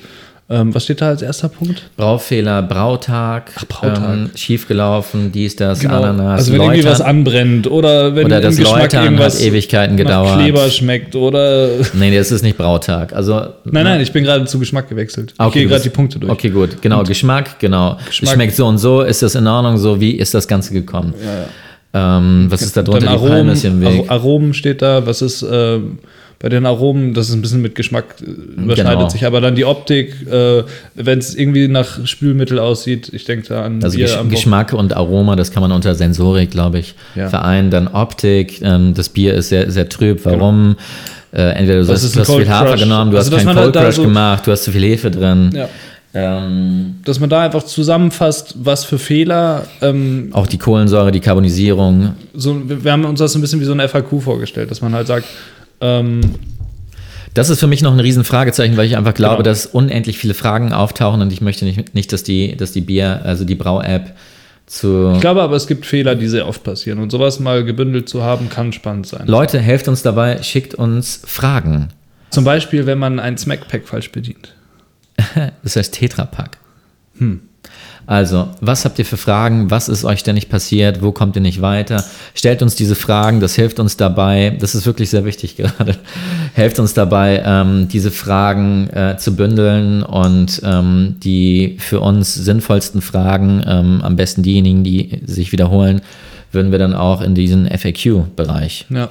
[0.52, 1.80] Ähm, was steht da als erster Punkt?
[1.96, 4.02] Braufehler, Brautag, Brautag.
[4.12, 7.06] Ähm, schiefgelaufen, dies, das, Ananas, also wenn irgendwie was Läutern.
[7.06, 10.40] anbrennt oder wenn Oder das im Geschmack Läutern irgendwas Ewigkeiten gedauert.
[10.40, 13.12] Kleber schmeckt oder Nee, das ist nicht Brautag.
[13.12, 13.34] Also,
[13.64, 15.34] Nein, nein, ich bin gerade zu Geschmack gewechselt.
[15.38, 16.32] Ah, ich gehe gerade die Punkte durch.
[16.32, 16.82] Okay, gut.
[16.82, 17.96] Genau, Geschmack, genau.
[18.06, 18.34] Geschmack.
[18.34, 21.14] Schmeckt so und so, ist das in Ordnung, so wie ist das Ganze gekommen?
[21.92, 23.06] Ähm, was ist da drunter?
[23.06, 24.08] Dann Die Palme ist im Weg.
[24.08, 25.06] Ar- Aromen steht da.
[25.06, 25.98] Was ist ähm,
[26.42, 27.14] bei den Aromen?
[27.14, 28.24] Das ist ein bisschen mit Geschmack äh,
[28.62, 29.08] überschneidet Genau.
[29.08, 29.24] sich.
[29.26, 30.64] Aber dann die Optik, äh,
[30.96, 34.28] wenn es irgendwie nach Spülmittel aussieht, ich denke da an Also Bier Gesch.
[34.30, 37.28] Geschmack und Aroma, das kann man unter Sensorik, glaube ich, Ja.
[37.28, 37.70] vereinen.
[37.70, 40.24] Dann Optik, ähm, das Bier ist sehr, sehr trüb.
[40.24, 40.76] Warum?
[41.32, 42.80] Äh, entweder du Was hast, du ein hast viel Hafer Crush?
[42.80, 44.82] genommen, du Also, hast keinen halt Cold da Crush so- gemacht, du hast zu viel
[44.82, 45.50] Hefe drin.
[45.54, 45.68] Ja.
[46.12, 49.66] Ähm, Dass man da einfach zusammenfasst, was für Fehler.
[49.80, 52.14] Ähm, auch die Kohlensäure, die Carbonisierung.
[52.34, 54.80] so, wir, wir haben uns das so ein bisschen wie so eine FAQ vorgestellt, dass
[54.80, 55.26] man halt sagt,
[55.80, 56.20] ähm,
[57.34, 59.44] Das ist für mich noch ein Riesenfragezeichen, weil ich einfach glaube, Genau.
[59.44, 63.20] dass unendlich viele Fragen auftauchen und ich möchte nicht, nicht dass die, dass die Bier,
[63.24, 64.14] also die Brau-App
[64.66, 65.12] zu.
[65.14, 66.98] ich glaube aber, es gibt Fehler, die sehr oft passieren.
[67.00, 69.26] Und sowas mal gebündelt zu haben, kann spannend sein.
[69.26, 71.88] Leute, helft uns dabei, schickt uns Fragen.
[72.30, 74.54] Zum Beispiel, wenn man ein Smack-Pack falsch bedient.
[75.62, 76.56] Das heißt Tetrapack.
[78.10, 79.70] Also, was habt ihr für Fragen?
[79.70, 81.00] Was ist euch denn nicht passiert?
[81.00, 82.04] Wo kommt ihr nicht weiter?
[82.34, 84.56] Stellt uns diese Fragen, das hilft uns dabei.
[84.58, 85.94] Das ist wirklich sehr wichtig gerade.
[86.54, 93.00] Helft uns dabei, ähm, diese Fragen äh, zu bündeln und ähm, die für uns sinnvollsten
[93.00, 96.00] Fragen, ähm, am besten diejenigen, die sich wiederholen,
[96.50, 99.08] würden wir dann auch in diesen FAQ-Bereich Ja.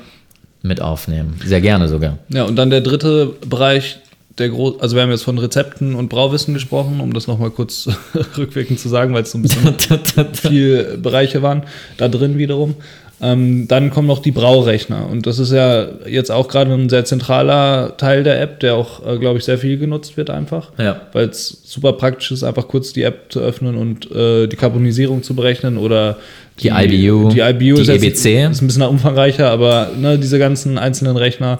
[0.61, 1.39] mit aufnehmen.
[1.45, 2.17] Sehr gerne sogar.
[2.33, 3.99] Ja, und dann der dritte Bereich,
[4.39, 7.89] der groß, also wir haben jetzt von Rezepten und Brauwissen gesprochen, um das nochmal kurz
[8.37, 9.75] rückwirkend zu sagen, weil es so ein bisschen
[10.33, 11.63] viel Bereiche waren,
[11.97, 12.75] da drin wiederum.
[13.21, 17.03] Ähm, dann kommen noch die Braurechner und das ist ja jetzt auch gerade ein sehr
[17.03, 21.01] zentraler Teil der App, der auch, äh, glaube ich, sehr viel genutzt wird einfach, Ja.
[21.11, 25.21] weil es super praktisch ist, einfach kurz die App zu öffnen und äh, die Carbonisierung
[25.21, 26.17] zu berechnen oder
[26.61, 28.51] Die IBU, die IBU die ist, jetzt, EBC.
[28.51, 31.59] ist ein bisschen umfangreicher, aber ne, diese ganzen einzelnen Rechner.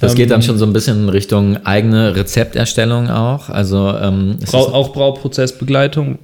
[0.00, 3.48] Das geht dann ähm, schon so ein bisschen in Richtung eigene Rezepterstellung auch.
[3.48, 6.18] Also ähm, Brau auch Brauprozessbegleitung.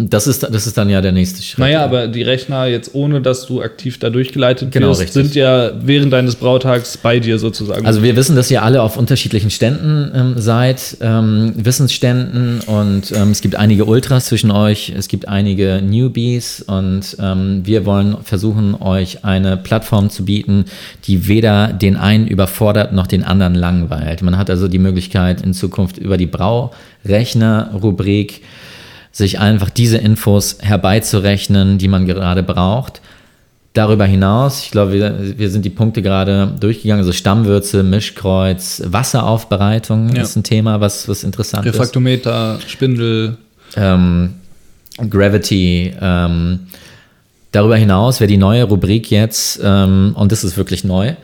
[0.00, 1.58] Das ist, das ist dann ja der nächste Schritt.
[1.58, 5.24] Naja, aber die Rechner jetzt ohne, dass du aktiv da durchgeleitet Genau, wirst, richtig.
[5.24, 7.84] sind ja während deines Brautags bei dir sozusagen.
[7.84, 13.32] Also wir wissen, dass ihr alle auf unterschiedlichen Ständen ähm, seid, ähm, Wissensständen und ähm,
[13.32, 18.76] es gibt einige Ultras zwischen euch, es gibt einige Newbies und ähm, wir wollen versuchen,
[18.80, 20.66] euch eine Plattform zu bieten,
[21.06, 24.22] die weder den einen überfordert noch den anderen langweilt.
[24.22, 28.42] Man hat also die Möglichkeit in Zukunft über die Braurechner-Rubrik
[29.18, 33.00] sich einfach diese Infos herbeizurechnen, die man gerade braucht.
[33.74, 40.14] Darüber hinaus, ich glaube, wir, wir sind die Punkte gerade durchgegangen, also Stammwürze, Mischkreuz, Wasseraufbereitung
[40.14, 40.22] Ja.
[40.22, 41.74] ist ein Thema, was, was interessant ist.
[41.74, 43.36] Refraktometer, Spindel.
[43.74, 44.34] Ähm,
[45.10, 45.92] Gravity.
[46.00, 46.60] Ähm,
[47.50, 51.14] darüber hinaus wäre die neue Rubrik jetzt, ähm, und das ist wirklich neu,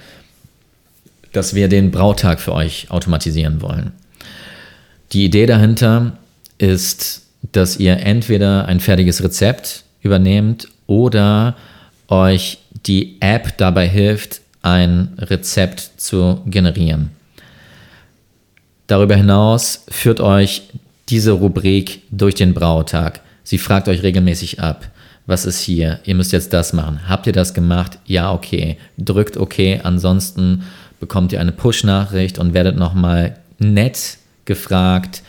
[1.32, 3.92] dass wir den Brautag für euch automatisieren wollen.
[5.12, 6.14] Die Idee dahinter
[6.58, 11.56] ist, dass ihr entweder ein fertiges Rezept übernehmt oder
[12.08, 17.10] euch die App dabei hilft, ein Rezept zu generieren.
[18.86, 20.62] Darüber hinaus führt euch
[21.08, 23.20] diese Rubrik durch den Brautag.
[23.42, 24.90] Sie fragt euch regelmäßig ab,
[25.26, 26.00] was ist hier?
[26.04, 27.08] Ihr müsst jetzt das machen.
[27.08, 27.98] Habt ihr das gemacht?
[28.04, 28.76] Ja, okay.
[28.98, 29.80] Drückt okay.
[29.82, 30.64] Ansonsten
[31.00, 35.22] bekommt ihr eine Push-Nachricht und werdet nochmal nett gefragt,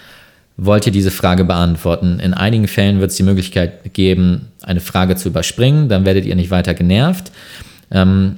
[0.58, 2.20] wollt ihr diese Frage beantworten?
[2.20, 6.36] In einigen Fällen wird es die Möglichkeit geben, eine Frage zu überspringen, dann werdet ihr
[6.36, 7.32] nicht weiter genervt.
[7.91, 8.38] Ähm,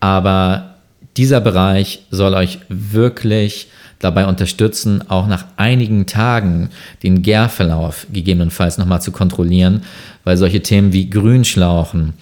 [0.00, 0.74] aber
[1.16, 6.68] dieser Bereich soll euch wirklich dabei unterstützen, auch nach einigen Tagen
[7.02, 9.82] den Gärverlauf gegebenenfalls nochmal zu kontrollieren,
[10.24, 12.12] weil solche Themen wie Grünschlauchen,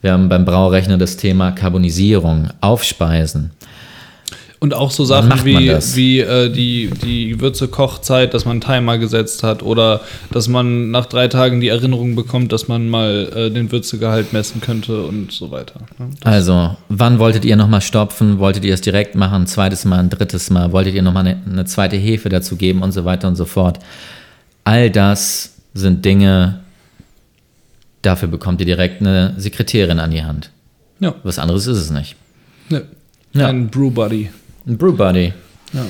[0.00, 3.50] wir haben beim Braurechner das Thema Karbonisierung, Aufspeisen,
[4.58, 9.42] Und auch so Sachen wie, wie äh, die, die Würze-Kochzeit, dass man einen Timer gesetzt
[9.42, 13.70] hat oder dass man nach drei Tagen die Erinnerung bekommt, dass man mal äh, den
[13.70, 15.80] Würzegehalt messen könnte und so weiter.
[15.98, 16.08] ne?
[16.24, 18.38] Also, wann wolltet ihr nochmal stopfen?
[18.38, 19.42] Wolltet ihr es direkt machen?
[19.42, 20.72] Ein zweites Mal, ein drittes Mal?
[20.72, 23.78] Wolltet ihr nochmal eine, eine zweite Hefe dazu geben und so weiter und so fort?
[24.64, 26.60] All das sind Dinge,
[28.00, 30.50] dafür bekommt ihr direkt eine Sekretärin an die Hand.
[30.98, 32.16] Ja, Was anderes ist es nicht.
[32.70, 32.84] ne.
[33.34, 33.48] Ja.
[33.48, 34.30] ein Brew Buddy.
[34.66, 35.32] Ein Brew Buddy.
[35.72, 35.86] Ja.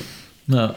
[0.47, 0.75] Ja.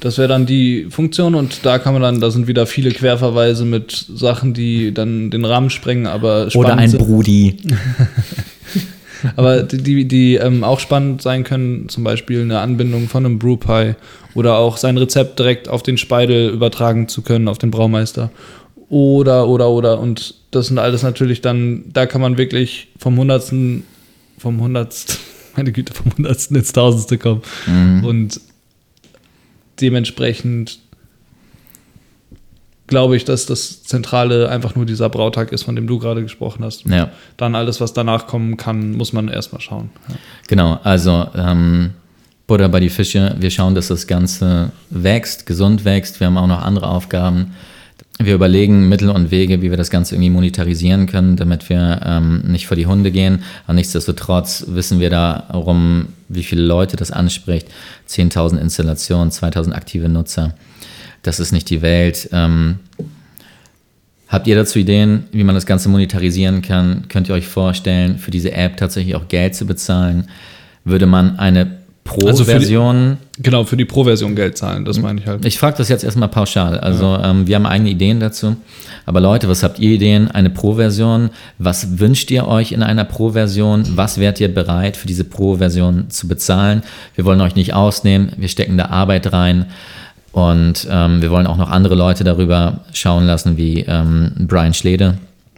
[0.00, 3.64] Das wäre dann die Funktion und da kann man dann, da sind wieder viele Querverweise
[3.64, 7.00] mit Sachen, die dann den Rahmen sprengen, aber spannend Oder ein sind.
[7.00, 7.56] Brudi.
[9.34, 13.40] Aber die, die, die ähm, auch spannend sein können, zum Beispiel eine Anbindung von einem
[13.40, 13.96] Brewpie
[14.34, 18.30] oder auch sein Rezept direkt auf den Speidel übertragen zu können, auf den Braumeister.
[18.88, 19.98] Oder, oder, oder.
[19.98, 23.82] Und das sind alles natürlich dann, da kann man wirklich vom Hundertsten,
[24.38, 25.16] vom Hundertsten,
[25.58, 27.42] meine Güte, vom Hundertsten ins Tausendste kommen.
[28.04, 28.40] Und
[29.80, 30.78] dementsprechend
[32.86, 36.64] glaube ich, dass das Zentrale einfach nur dieser Brautag ist, von dem du gerade gesprochen
[36.64, 36.86] hast.
[36.86, 37.10] Ja.
[37.36, 39.90] Dann alles, was danach kommen kann, muss man erstmal schauen.
[40.08, 40.14] Ja.
[40.48, 41.90] Genau, also ähm,
[42.46, 43.36] Butter bei die Fische.
[43.38, 46.18] Wir schauen, dass das Ganze wächst, gesund wächst.
[46.18, 47.52] Wir haben auch noch andere Aufgaben.
[48.20, 52.42] Wir überlegen Mittel und Wege, wie wir das Ganze irgendwie monetarisieren können, damit wir ähm,
[52.48, 53.44] nicht vor die Hunde gehen.
[53.66, 57.68] Aber nichtsdestotrotz wissen wir darum, wie viele Leute das anspricht.
[58.08, 60.54] 10.000 Installationen, 2.000 aktive Nutzer.
[61.22, 62.28] Das ist nicht die Welt.
[62.32, 62.80] Ähm,
[64.28, 67.08] Habt ihr dazu Ideen, wie man das Ganze monetarisieren kann?
[67.08, 70.28] Könnt ihr euch vorstellen, für diese App tatsächlich auch Geld zu bezahlen?
[70.84, 71.77] Würde man eine
[72.26, 75.44] Also Pro-Version Genau, für die Pro-Version Geld zahlen, das meine ich halt.
[75.44, 76.78] ich frage das jetzt erstmal pauschal.
[76.80, 78.56] Also ähm, wir haben eigene Ideen dazu.
[79.06, 80.30] Aber Leute, was habt ihr Ideen?
[80.30, 81.30] Eine Pro-Version?
[81.58, 83.84] Was wünscht ihr euch in einer Pro-Version?
[83.96, 86.82] Was wärt ihr bereit für diese Pro-Version zu bezahlen?
[87.14, 88.32] Wir wollen euch nicht ausnehmen.
[88.36, 89.66] Wir stecken da Arbeit rein.
[90.32, 95.14] Und ähm, wir wollen auch noch andere Leute darüber schauen lassen, wie ähm, Brian Schlede,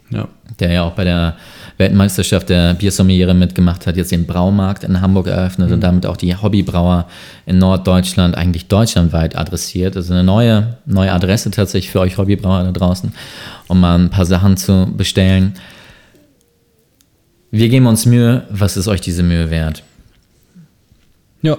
[0.09, 0.27] Ja.
[0.59, 1.35] der ja auch bei der
[1.81, 6.35] Weltmeisterschaft der Biersommeliere mitgemacht hat, jetzt den Braumarkt in Hamburg eröffnet und damit auch die
[6.35, 7.07] Hobbybrauer
[7.47, 9.97] in Norddeutschland, eigentlich deutschlandweit adressiert.
[9.97, 13.11] Also eine neue, neue Adresse tatsächlich für euch Hobbybrauer da draußen,
[13.67, 15.55] um mal ein paar Sachen zu bestellen.
[17.49, 18.43] Wir geben uns Mühe.
[18.49, 19.83] Was ist euch diese Mühe wert?
[21.41, 21.57] Ja.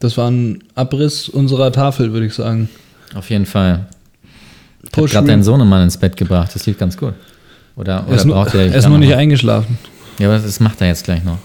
[0.00, 2.68] Das war ein Abriss unserer Tafel, würde ich sagen.
[3.14, 3.86] Auf jeden Fall.
[4.82, 6.50] Ich habe gerade deinen Sohnemann ins Bett gebracht.
[6.54, 7.14] Das lief ganz gut.
[7.76, 9.78] Oder, Er oder ist, nur, braucht ihr er ist nur noch nicht eingeschlafen.
[10.18, 11.38] Ja, aber das macht er jetzt gleich noch.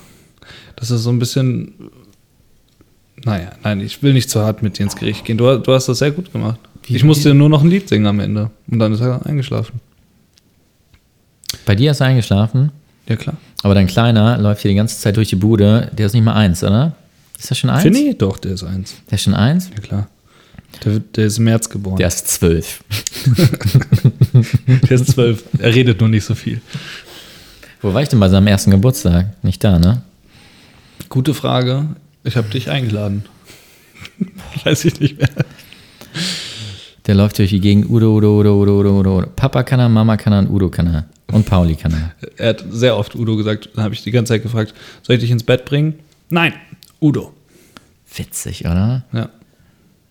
[0.76, 1.74] Das ist so ein bisschen.
[3.24, 5.38] Naja, nein, ich will nicht zu hart mit dir ins Gericht gehen.
[5.38, 6.60] Du, du hast das sehr gut gemacht.
[6.84, 8.52] Wie- ich musste nur noch ein Lied singen am Ende.
[8.70, 9.80] Und dann ist er eingeschlafen.
[11.66, 12.72] Bei dir ist er eingeschlafen?
[13.08, 13.36] Ja, klar.
[13.64, 15.90] Aber dein Kleiner läuft hier die ganze Zeit durch die Bude.
[15.98, 16.94] Der ist nicht mal eins, oder?
[17.40, 17.84] Ist das schon eins?
[17.84, 18.16] Finny?
[18.18, 18.96] Doch, der ist eins.
[19.10, 19.70] Der ist schon eins?
[19.76, 20.08] Ja, klar.
[20.84, 21.98] Der, der ist im März geboren.
[21.98, 22.84] Der ist zwölf.
[24.90, 25.44] Der ist zwölf.
[25.60, 26.62] Er redet nur nicht so viel.
[27.82, 29.44] Wo war ich denn bei seinem ersten Geburtstag?
[29.44, 30.02] Nicht da, ne?
[31.10, 31.86] Gute Frage.
[32.24, 33.26] Ich habe dich eingeladen.
[34.64, 35.30] Weiß ich nicht mehr.
[37.06, 37.90] Der läuft durch die Gegend.
[37.90, 39.24] Udo, Udo, Udo, Udo, Udo, Udo.
[39.36, 41.06] Papa kann er, Mama kann er und Udo kann er.
[41.32, 42.30] Und Pauli kann er.
[42.38, 43.70] Er hat sehr oft Udo gesagt.
[43.76, 45.96] Dann habe ich die ganze Zeit gefragt, soll ich dich ins Bett bringen?
[46.30, 46.54] Nein,
[47.02, 47.34] Udo.
[48.16, 49.06] Witzig, oder?
[49.14, 49.30] Ja.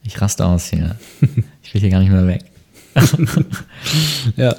[0.06, 0.96] Ich raste aus hier.
[1.62, 2.44] Ich will hier gar nicht mehr weg.
[4.36, 4.56] Ja,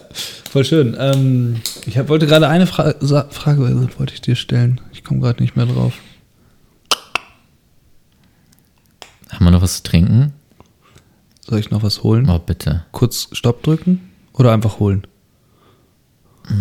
[0.50, 0.96] voll schön.
[1.00, 3.62] Ähm, ich hab, wollte gerade eine Fra Sa Frage
[3.98, 4.80] wollte ich dir stellen.
[4.92, 5.94] Ich komme gerade nicht mehr drauf.
[9.30, 10.34] Haben wir noch was zu trinken?
[11.48, 12.30] Soll ich noch was holen?
[12.30, 12.86] Oh, bitte.
[12.92, 15.08] Kurz Stopp drücken oder einfach holen?
[16.50, 16.56] Der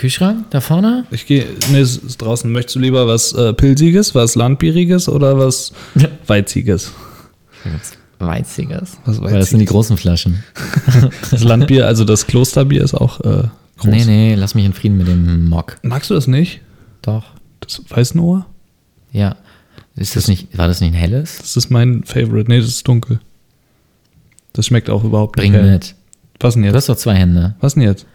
[0.00, 1.04] Kühlschrank da vorne?
[1.10, 2.50] Ich gehe, nee, es ist draußen.
[2.50, 6.08] Möchtest du lieber was äh, Pilziges, was Landbieriges oder was Ja.
[6.26, 6.92] Weiziges?
[8.18, 8.98] Weiziges.
[9.04, 10.42] Was Weil das sind die großen Flaschen.
[11.30, 13.44] Das Landbier, also das Klosterbier ist auch äh,
[13.78, 13.90] groß.
[13.90, 15.76] Nee, nee, lass mich in Frieden mit dem Mock.
[15.82, 16.60] Magst du das nicht?
[17.02, 17.24] Doch.
[17.60, 18.46] Das Weißenohr?
[19.12, 19.36] Ja.
[19.96, 21.38] Ist das nicht, war das nicht ein helles?
[21.38, 22.50] Das ist mein Favorite.
[22.50, 23.20] Nee, das ist dunkel.
[24.52, 25.60] Das schmeckt auch überhaupt Bring nicht.
[25.60, 25.70] hell.
[25.72, 25.94] mit.
[26.40, 26.76] Was denn Du jetzt?
[26.76, 27.54] hast doch zwei Hände.
[27.60, 28.06] Was denn jetzt?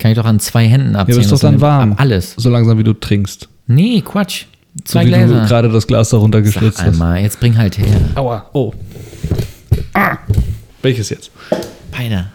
[0.00, 1.12] Das kann ich doch an zwei Händen abziehen.
[1.12, 1.94] Ja, aber ist doch Das dann warm.
[1.98, 2.32] Alles.
[2.38, 3.50] So langsam wie du trinkst.
[3.66, 4.46] Nee, Quatsch.
[4.86, 5.42] Zwei so wie Gläser.
[5.42, 6.86] du gerade das Glas darunter Sag geschlitzt hast.
[6.94, 8.00] einmal, jetzt bring halt her.
[8.14, 8.46] Aua.
[8.54, 8.72] Oh.
[9.92, 10.16] Ah.
[10.80, 11.30] Welches jetzt?
[11.90, 12.28] Beide.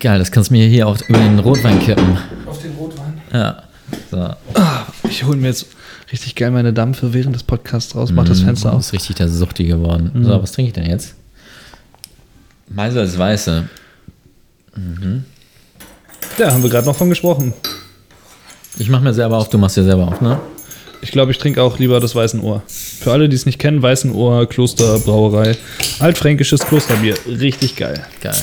[0.00, 2.18] Geil, das kannst du mir hier auch über den Rotwein kippen.
[2.46, 3.20] Auf den Rotwein.
[3.32, 3.62] Ja.
[4.10, 4.30] So.
[5.08, 5.66] Ich hole mir jetzt
[6.12, 8.10] richtig geil meine Dampfe während des Podcasts raus.
[8.12, 8.80] Mach das Fenster Du auf.
[8.82, 10.10] bist richtig der Suchti geworden.
[10.22, 11.14] So, was trinke ich denn jetzt?
[12.68, 13.68] Meise als Weiße.
[16.38, 17.54] Ja, haben wir gerade noch von gesprochen.
[18.78, 20.38] Ich mache mir selber auf, du machst dir selber auf, ne?
[21.00, 22.62] Ich glaube, ich trinke auch lieber das Weißenohr.
[22.66, 25.56] Für alle, die es nicht kennen, Weißenohr Klosterbrauerei.
[26.00, 27.14] Altfränkisches Klosterbier.
[27.26, 28.04] Richtig geil.
[28.20, 28.34] Geil.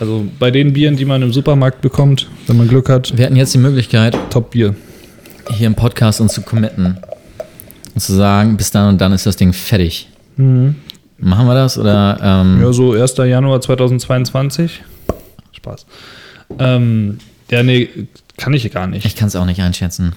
[0.00, 3.36] Also bei den Bieren, die man im Supermarkt bekommt, wenn man Glück hat, Wir hatten
[3.36, 4.74] jetzt die Möglichkeit, Top-Bier.
[5.50, 6.96] hier im Podcast uns zu committen.
[7.94, 10.08] Und zu sagen, bis dann und dann ist das Ding fertig.
[10.36, 13.16] Machen wir das oder ähm, Ja, so 1.
[13.18, 14.80] Januar 2022.
[15.52, 15.86] Spaß.
[16.58, 17.18] Ähm,
[17.50, 17.88] ja, nee,
[18.38, 19.04] kann ich gar nicht.
[19.04, 20.14] ich kann es auch nicht einschätzen.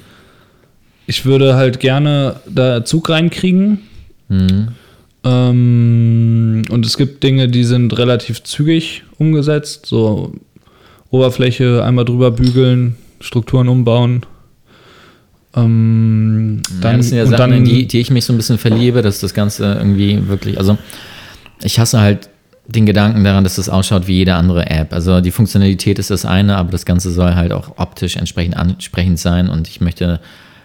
[1.08, 3.80] Ich würde halt gerne da Zug reinkriegen.
[4.30, 4.70] Mhm.
[5.24, 9.86] Ähm, und es gibt Dinge, die sind relativ zügig umgesetzt.
[9.86, 10.34] So
[11.10, 14.26] Oberfläche einmal drüber bügeln, Strukturen umbauen.
[15.56, 18.38] Ähm, Dann, ja, das sind ja Sachen, dann, in die, die ich mich so ein
[18.38, 20.78] bisschen verliebe, dass das Ganze irgendwie wirklich, also
[21.62, 22.30] ich hasse halt
[22.66, 24.94] den Gedanken daran, dass das ausschaut wie jede andere App.
[24.94, 29.20] Also die Funktionalität ist das eine, aber das Ganze soll halt auch optisch entsprechend ansprechend
[29.20, 30.20] sein und ich möchte,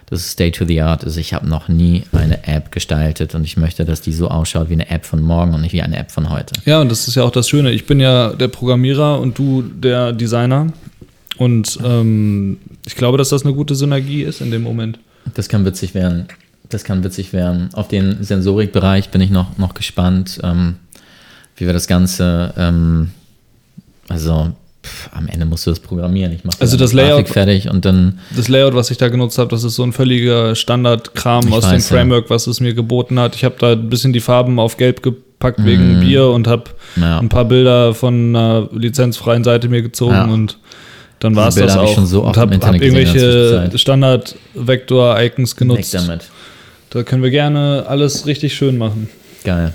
[0.09, 1.17] dass es State to the Art ist.
[1.17, 4.73] Ich habe noch nie eine App gestaltet und ich möchte, dass die so ausschaut wie
[4.73, 6.53] eine App von morgen und nicht wie eine App von heute.
[6.65, 7.71] Ja, und das ist ja auch das Schöne.
[7.71, 10.67] Ich bin ja der Programmierer und du der Designer.
[11.37, 14.99] Und ähm, ich glaube, dass das eine gute Synergie ist in dem Moment.
[15.35, 16.25] Das kann witzig werden.
[16.69, 17.69] Das kann witzig werden.
[17.73, 20.75] Auf den Sensorikbereich bin ich noch, noch gespannt, ähm,
[21.55, 23.11] wie wir das Ganze, ähm,
[24.07, 24.53] also
[24.89, 26.31] pff, am Ende musst du das programmieren.
[26.33, 29.37] Ich mache Also das Layout- Grafik fertig und dann, Das Layout, was ich da genutzt
[29.37, 31.95] habe, das ist so ein völliger Standardkram aus dem weiß, ja.
[31.97, 33.35] Framework, was es mir geboten hat.
[33.35, 36.63] Ich habe da ein bisschen die Farben auf gelb gepackt wegen Bier und habe.
[36.95, 37.19] Ja.
[37.19, 40.25] ein paar Bilder von einer lizenzfreien Seite mir gezogen Ja.
[40.25, 40.57] und
[41.19, 41.95] dann war es das hab ich auch.
[41.95, 43.69] schon so oft und habe hab irgendwelche.
[43.75, 45.93] Standard-Vektor-Icons weg genutzt.
[45.93, 46.29] damit.
[46.89, 49.09] Da können wir gerne alles richtig schön machen.
[49.43, 49.73] Geil.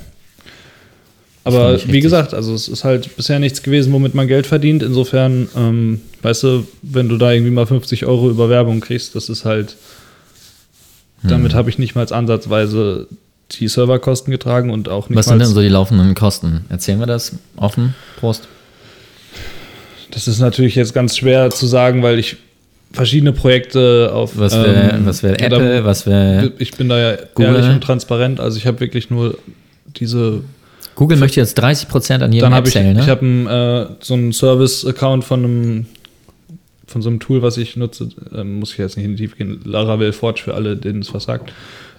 [1.45, 4.83] Aber wie gesagt, also es ist halt bisher nichts gewesen, womit man Geld verdient.
[4.83, 9.29] Insofern, ähm, weißt du, wenn du da irgendwie mal 50 Euro über Werbung kriegst, das
[9.29, 9.77] ist halt,
[11.23, 11.31] Hm.
[11.31, 13.07] damit habe ich nicht mal ansatzweise
[13.53, 16.65] die Serverkosten getragen und auch nicht Was sind denn so die laufenden Kosten?
[16.71, 17.95] Erzählen wir das offen?
[18.19, 18.49] Prost.
[20.11, 22.37] Das ist natürlich jetzt ganz schwer zu sagen, weil ich
[22.93, 24.39] verschiedene Projekte auf.
[24.39, 25.85] Was wäre ähm, was wär ja, da- Apple?
[25.85, 26.53] Was wäre.
[26.59, 27.55] Ich bin da ja Google?
[27.57, 28.41] ehrlich und transparent.
[28.41, 29.37] Also ich habe wirklich nur
[29.97, 30.43] diese
[30.95, 33.01] Google möchte jetzt 30% an jedem Dann App habe ich, ne?
[33.01, 35.87] ich habe äh, so einen Service-Account von einem
[36.87, 39.37] von so einem Tool, was ich nutze, ähm, muss ich jetzt nicht in die Tiefe
[39.37, 41.53] gehen, Laravel Forge für alle, denen es was sagt.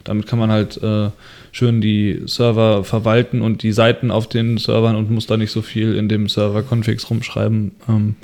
[0.03, 1.09] Damit kann man halt äh,
[1.51, 5.61] schön die Server verwalten und die Seiten auf den Servern und muss da nicht so
[5.61, 7.71] viel in dem Server-Configs rumschreiben.
[7.89, 8.15] Ähm,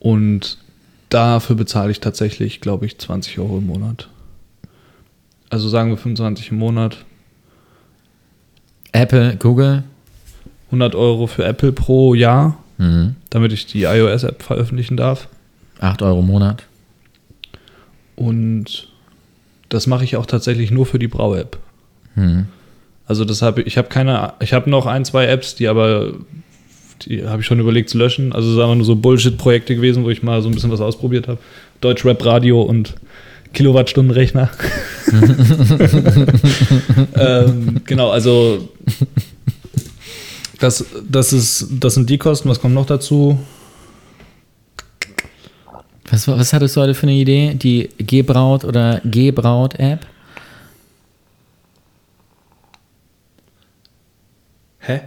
[0.00, 0.58] und
[1.08, 4.08] dafür bezahle ich tatsächlich, glaube ich, 20 Euro im Monat.
[5.48, 7.04] Also sagen wir 25 im Monat.
[8.92, 9.84] Apple, Google.
[10.70, 13.16] 100 Euro für Apple pro Jahr, Mhm.
[13.28, 15.28] damit ich die iOS-App veröffentlichen darf.
[15.80, 16.64] 8 Euro im Monat.
[18.16, 18.88] Und
[19.68, 21.58] das mache ich auch tatsächlich nur für die Brau-App.
[22.14, 22.46] Mhm.
[23.06, 26.12] Also das habe ich habe keine, ich habe noch ein, zwei Apps, die aber
[27.02, 28.32] die habe ich schon überlegt zu löschen.
[28.32, 30.80] Also es sind einfach nur so Bullshit-Projekte gewesen, wo ich mal so ein bisschen was
[30.80, 31.38] ausprobiert habe.
[31.80, 32.94] Deutschrap Radio und
[33.52, 34.50] Kilowattstundenrechner.
[37.16, 38.68] ähm, genau, also
[40.60, 42.48] das, das, ist, das sind die Kosten.
[42.48, 43.38] Was kommt noch dazu?
[46.10, 47.54] Was, was hattest du heute für eine Idee?
[47.54, 50.06] Die Gebraut oder Gebraut-App?
[54.80, 55.00] Hä?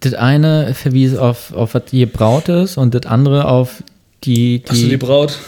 [0.00, 3.82] Das eine verwies auf, auf was gebraut ist und das andere auf
[4.24, 4.60] die.
[4.60, 5.38] die, Hast du die Braut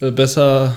[0.00, 0.76] äh, besser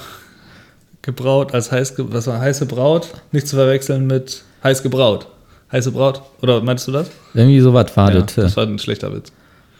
[1.02, 3.10] gebraut als heiß, was war heiße Braut?
[3.34, 5.28] Nicht zu verwechseln mit heiß gebraut.
[5.74, 6.22] Heiße Braut?
[6.42, 7.10] Oder meinst du das?
[7.34, 8.56] irgendwie sowas war ja, das.
[8.56, 9.32] war ein schlechter Witz.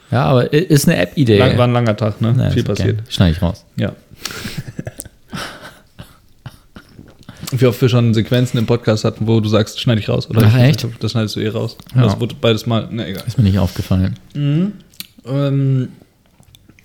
[0.10, 1.38] Ja, aber ist eine App-Idee.
[1.38, 2.34] Lang, war ein langer Tag, ne?
[2.36, 2.84] Na, Viel ist okay.
[2.84, 3.00] passiert.
[3.10, 3.64] Schneide ich raus.
[3.76, 3.94] Ja.
[7.52, 10.28] Wie oft wir schon Sequenzen im Podcast hatten, wo du sagst, schneide ich raus.
[10.30, 10.88] Oder Ach, ich echt?
[11.00, 11.78] Das schneidest du eh raus.
[11.96, 12.02] Ja.
[12.02, 13.24] Das wurde beides mal, na egal.
[13.28, 14.18] Ist mir nicht aufgefallen.
[14.36, 15.90] Ähm,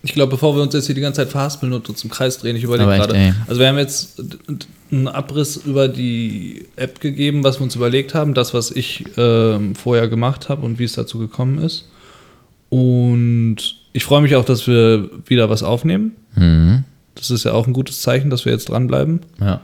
[0.03, 2.38] ich glaube, bevor wir uns jetzt hier die ganze Zeit verhaspeln und uns im Kreis
[2.38, 3.16] drehen, ich überlege gerade.
[3.16, 3.34] ey.
[3.49, 4.22] Also wir haben jetzt
[4.90, 9.74] einen Abriss über die App gegeben, was wir uns überlegt haben, das, was ich ähm,
[9.74, 11.88] vorher gemacht habe und wie es dazu gekommen ist.
[12.68, 13.57] Und
[13.92, 16.12] ich freue mich auch, dass wir wieder was aufnehmen.
[16.36, 16.84] Mhm.
[17.14, 19.20] Das ist ja auch ein gutes Zeichen, dass wir jetzt dranbleiben.
[19.40, 19.61] Ja.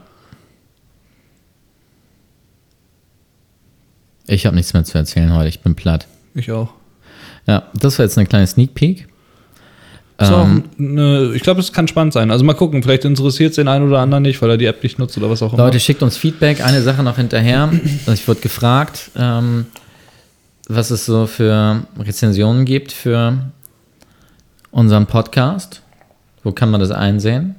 [4.27, 5.49] Ich habe nichts mehr zu erzählen heute.
[5.49, 6.07] Ich bin platt.
[6.33, 6.73] Ich auch.
[7.47, 9.07] Ja, das war jetzt eine kleine Sneak Peek.
[10.17, 12.31] Ähm, eine, ich glaube, es kann spannend sein.
[12.31, 14.81] Also mal gucken, vielleicht interessiert es den einen oder anderen nicht, weil er die App
[14.81, 15.63] nicht nutzt oder was auch immer.
[15.63, 16.63] Leute, schickt uns Feedback.
[16.63, 17.71] Eine Sache noch hinterher.
[18.13, 19.65] Ich wurde gefragt, ähm,
[20.67, 23.51] was es so für Rezensionen gibt für
[24.71, 25.81] unseren Podcast.
[26.43, 27.55] Wo kann man das einsehen?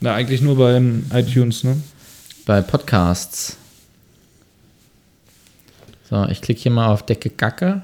[0.00, 1.76] Na, eigentlich nur beim iTunes, ne?
[2.46, 3.56] Bei Podcasts.
[6.08, 7.82] So, ich klicke hier mal auf Decke Gacke.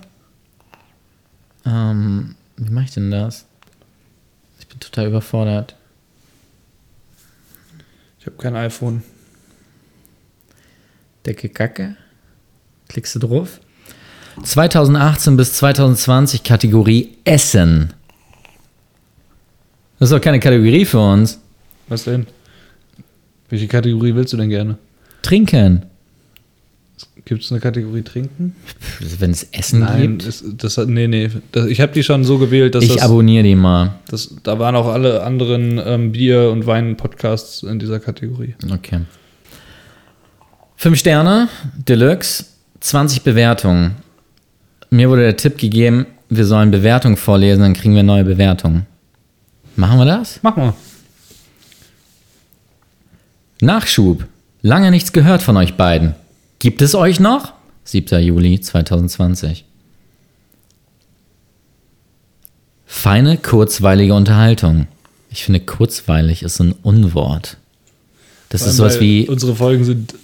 [1.66, 3.46] Ähm, wie mache ich denn das?
[4.58, 5.74] Ich bin total überfordert.
[8.18, 9.02] Ich habe kein iPhone.
[11.24, 11.96] Decke Gacke.
[12.88, 13.60] Klickst du drauf?
[14.42, 17.92] 2018 bis 2020 Kategorie Essen.
[19.98, 21.40] Das ist doch keine Kategorie für uns.
[21.88, 22.26] Was denn?
[23.48, 24.78] Welche Kategorie willst du denn gerne?
[25.22, 25.86] Trinken.
[27.26, 28.54] Gibt es eine Kategorie Trinken?
[29.18, 30.22] Wenn es Essen gibt.
[30.22, 31.28] ist, das, nee, nee.
[31.50, 33.96] Das, ich habe die schon so gewählt, dass Ich das, abonniere die mal.
[34.08, 34.32] das.
[34.44, 38.54] Da waren auch alle anderen ähm, Bier- und Wein-Podcasts in dieser Kategorie.
[38.72, 39.00] Okay.
[40.76, 41.48] Fünf Sterne,
[41.88, 42.44] Deluxe,
[42.80, 43.96] 20 Bewertungen.
[44.90, 48.86] Mir wurde der Tipp gegeben, wir sollen Bewertungen vorlesen, dann kriegen wir neue Bewertungen.
[49.74, 50.38] Machen wir das?
[50.42, 50.74] Mach mal.
[53.60, 54.24] Nachschub.
[54.62, 56.14] Lange nichts gehört von euch beiden.
[56.66, 57.52] Gibt es euch noch?
[57.84, 58.20] 7.
[58.24, 59.64] Juli 2020.
[62.84, 64.88] Feine, kurzweilige Unterhaltung.
[65.30, 67.56] Ich finde, kurzweilig ist so ein Unwort.
[68.48, 69.28] Das ist sowas wie.
[69.28, 70.16] Unsere Folgen sind.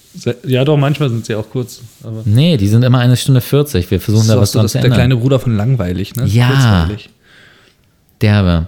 [0.45, 1.81] Ja, doch, manchmal sind sie auch kurz.
[2.03, 3.89] Aber Nee, die sind immer eine Stunde 40.
[3.93, 4.99] Wir versuchen da was ist auch dran so zu das, der ändern.
[4.99, 6.27] kleine Bruder von langweilig, ne?
[6.27, 6.49] Ja.
[6.89, 7.11] Kurzweilig.
[8.21, 8.67] Derbe.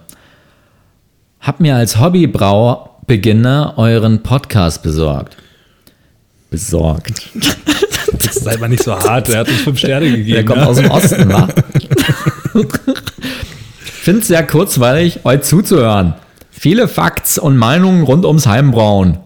[1.41, 5.39] Hab mir als Hobbybraubeginner euren Podcast besorgt.
[6.55, 7.31] Besorgt.
[8.31, 10.35] Sei mal nicht so hart, er hat uns fünf Sterne gegeben.
[10.35, 10.69] Der kommt ne?
[10.69, 11.49] aus dem Osten, wa?
[13.83, 16.15] Finde es sehr kurzweilig, euch zuzuhören.
[16.53, 19.19] Viele Fakts und Meinungen rund ums Heimbrauen.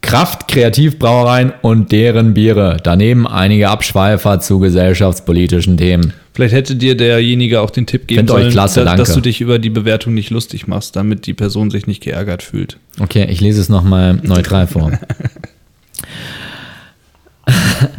[0.00, 2.78] Kraft, Kreativbrauereien und deren Biere.
[2.82, 6.14] Daneben einige Abschweifer zu gesellschaftspolitischen Themen.
[6.32, 9.20] Vielleicht hätte dir derjenige auch den Tipp geben Find sollen, klasse, da- dass danke.
[9.20, 12.78] du dich über die Bewertung nicht lustig machst, damit die Person sich nicht geärgert fühlt.
[12.98, 14.92] Okay, ich lese es nochmal neutral vor.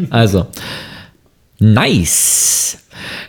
[0.09, 0.47] also,
[1.59, 2.77] nice.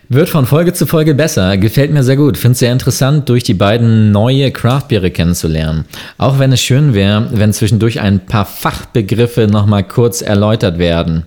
[0.09, 1.57] Wird von Folge zu Folge besser.
[1.57, 2.37] Gefällt mir sehr gut.
[2.37, 5.87] Finde es sehr interessant, durch die beiden neue Craftbiere kennenzulernen.
[6.18, 11.25] Auch wenn es schön wäre, wenn zwischendurch ein paar Fachbegriffe nochmal kurz erläutert werden.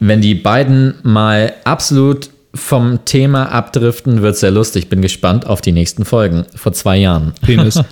[0.00, 4.88] Wenn die beiden mal absolut vom Thema abdriften, wird sehr lustig.
[4.88, 6.46] Bin gespannt auf die nächsten Folgen.
[6.54, 7.34] Vor zwei Jahren.
[7.42, 7.78] Penis.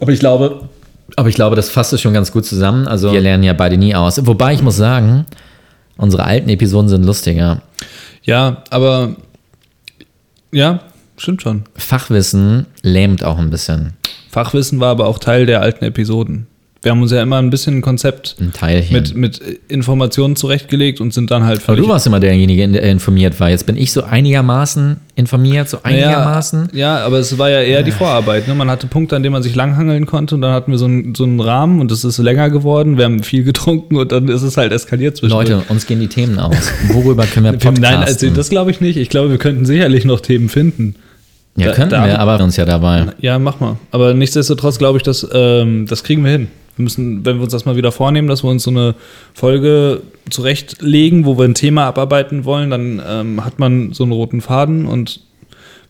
[0.00, 0.68] Aber ich glaube,
[1.16, 2.86] aber ich glaube, das fasst es schon ganz gut zusammen.
[2.88, 4.26] Also wir lernen ja beide nie aus.
[4.26, 5.26] Wobei ich muss sagen,
[5.96, 7.62] unsere alten Episoden sind lustiger.
[8.22, 9.16] ja, aber
[10.52, 10.80] ja,
[11.16, 11.64] Stimmt schon.
[11.76, 13.94] Fachwissen lähmt auch ein bisschen.
[14.30, 16.46] Fachwissen war aber auch Teil der alten Episoden.
[16.84, 18.94] Wir haben uns ja immer ein bisschen ein Konzept Ein Teilchen.
[18.94, 23.40] mit, mit Informationen zurechtgelegt und sind dann halt Aber du warst immer derjenige, der informiert
[23.40, 23.48] war.
[23.48, 26.68] Jetzt bin ich so einigermaßen informiert, so einigermaßen.
[26.72, 28.48] Ja, ja, aber es war ja eher die Vorarbeit.
[28.48, 28.54] Ne?
[28.54, 31.14] Man hatte Punkte, an denen man sich langhangeln konnte und dann hatten wir so einen,
[31.14, 32.98] so einen Rahmen und es ist länger geworden.
[32.98, 36.08] Wir haben viel getrunken und dann ist es halt eskaliert zwischen Leute, uns gehen die
[36.08, 36.70] Themen aus.
[36.92, 37.80] Worüber können wir podcasten?
[37.80, 38.98] Nein, also das glaube ich nicht.
[38.98, 40.96] Ich glaube, wir könnten sicherlich noch Themen finden.
[41.56, 43.06] ja, da- könnten da- wir, aber uns ja dabei.
[43.20, 43.76] Ja, mach mal.
[43.90, 46.48] Aber nichtsdestotrotz glaube ich, dass, ähm, das kriegen wir hin.
[46.76, 48.94] Wir müssen, wenn wir uns das mal wieder vornehmen, dass wir uns so eine
[49.32, 54.40] Folge zurechtlegen, wo wir ein Thema abarbeiten wollen, dann ähm, hat man so einen roten
[54.40, 55.20] Faden und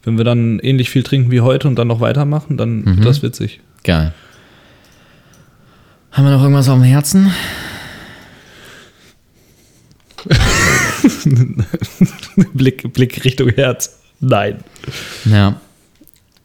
[0.02, 3.22] wenn wir dann ähnlich viel trinken wie heute und dann noch weitermachen, dann wird das
[3.22, 3.60] witzig.
[3.84, 4.12] Geil.
[6.10, 7.32] Haben wir noch irgendwas auf dem Herzen?
[12.54, 14.00] Blick, Blick Richtung Herz.
[14.20, 14.58] Nein.
[15.24, 15.60] Ja.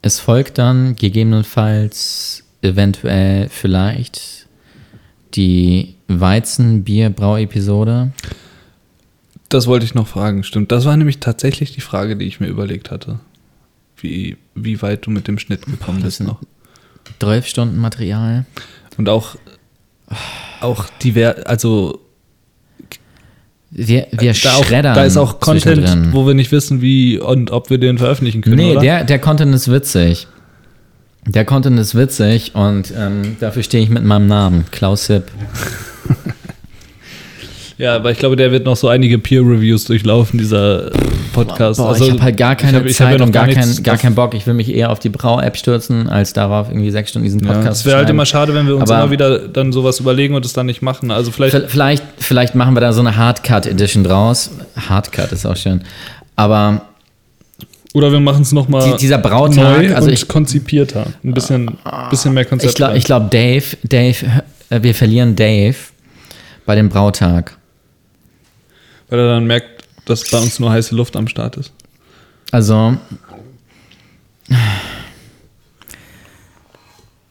[0.01, 4.47] Es folgt dann gegebenenfalls eventuell vielleicht
[5.35, 8.11] die Weizen-Bier-Brau-Episode.
[9.49, 10.71] Das wollte ich noch fragen, stimmt.
[10.71, 13.19] Das war nämlich tatsächlich die Frage, die ich mir überlegt hatte.
[13.97, 16.39] Wie, wie weit du mit dem Schnitt gekommen bist sind- noch.
[17.19, 18.45] 12 Stunden Material.
[18.97, 19.35] Und auch,
[20.61, 21.99] auch diver, also
[23.71, 24.95] Wir, wir da, auch, schreddern.
[24.95, 28.57] da ist auch Content, wo wir nicht wissen, wie und ob wir den veröffentlichen können.
[28.57, 28.81] Nee, oder?
[28.81, 30.27] der, der Content ist witzig.
[31.25, 35.25] Der Content ist witzig und ähm, dafür stehe ich mit meinem Namen, Klaus Hipp.
[37.77, 40.91] Ja, aber ich glaube, der wird noch so einige Peer-Reviews durchlaufen, dieser
[41.31, 41.79] Podcast.
[41.79, 44.15] Boah, Also, ich habe halt gar keine hab- Zeit ja und gar, kein, gar keinen
[44.15, 44.33] Bock.
[44.33, 47.53] Ich will mich eher auf die Brau-App stürzen, als darauf irgendwie sechs Stunden diesen Ja,
[47.53, 50.35] Podcast es wäre halt immer schade, wenn wir uns Aber- immer wieder dann sowas überlegen
[50.35, 51.09] und es dann nicht machen.
[51.09, 54.51] Also vielleicht, Vielleicht, vielleicht machen wir da so eine Hardcut-Edition draus.
[54.89, 55.79] Hardcut ist auch schön.
[56.35, 56.81] Aber
[57.93, 61.07] oder wir machen es nochmal Die- dieser Brautag, neu also und ich- konzipierter.
[61.23, 61.77] Ein bisschen,
[62.09, 62.71] bisschen mehr Konzept.
[62.71, 65.75] ich glaube, glaub, Dave, Dave, äh, wir verlieren Dave
[66.65, 67.57] bei dem Brautag.
[69.09, 71.71] Weil er dann merkt, dass bei uns nur heiße Luft am Start ist.
[72.51, 72.95] Also.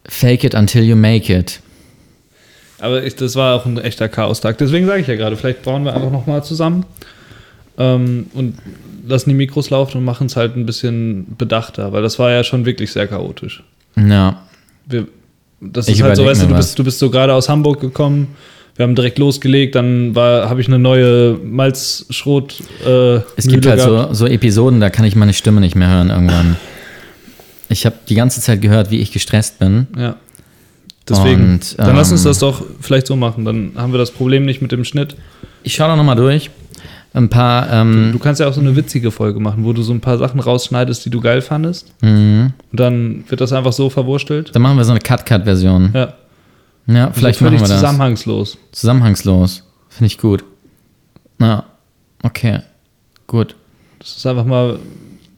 [0.06, 1.60] Fake it until you make it.
[2.80, 4.58] Aber ich, das war auch ein echter Chaos-Tag.
[4.58, 6.86] Deswegen sage ich ja gerade, vielleicht bauen wir einfach nochmal zusammen
[7.76, 8.56] ähm, und
[9.08, 12.44] lassen die Mikros laufen und machen es halt ein bisschen bedachter, weil das war ja
[12.44, 13.62] schon wirklich sehr chaotisch.
[13.96, 14.42] Ja.
[14.86, 15.06] Wir,
[15.60, 17.80] das Ich ist halt so, weißt du, du bist, du bist so gerade aus Hamburg
[17.80, 18.28] gekommen,
[18.76, 22.60] wir haben direkt losgelegt, dann habe ich eine neue Malzschrot.
[22.86, 25.88] Äh, Es gibt Mühle halt so, so Episoden, da kann ich meine Stimme nicht mehr
[25.88, 26.56] hören irgendwann.
[27.68, 29.88] Ich habe die ganze Zeit gehört, wie ich gestresst bin.
[29.96, 30.16] Ja.
[31.08, 33.44] Deswegen, Und, dann lass uns ähm, das doch vielleicht so machen.
[33.44, 35.16] Dann haben wir das Problem nicht mit dem Schnitt.
[35.62, 36.50] Ich schaue da nochmal durch.
[37.14, 37.70] Ein paar.
[37.72, 40.18] Ähm, Du kannst ja auch so eine witzige Folge machen, wo du so ein paar
[40.18, 41.92] Sachen rausschneidest, die du geil fandest.
[42.02, 42.52] mhm.
[42.70, 44.54] Und dann wird das einfach so verwurstelt.
[44.54, 45.90] Dann machen wir so eine Cut-Cut-Version.
[45.94, 46.14] Ja,
[46.86, 47.70] Ja, vielleicht so machen wir das.
[47.70, 48.58] zusammenhangslos.
[48.72, 49.64] Zusammenhangslos.
[49.88, 50.44] Finde ich gut.
[51.38, 51.64] Na,
[52.22, 52.60] okay.
[53.26, 53.56] Gut.
[53.98, 54.78] Das ist einfach mal,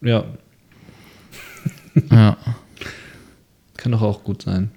[0.02, 0.24] ja,
[2.10, 2.36] Ja.
[3.76, 4.70] kann doch auch gut sein.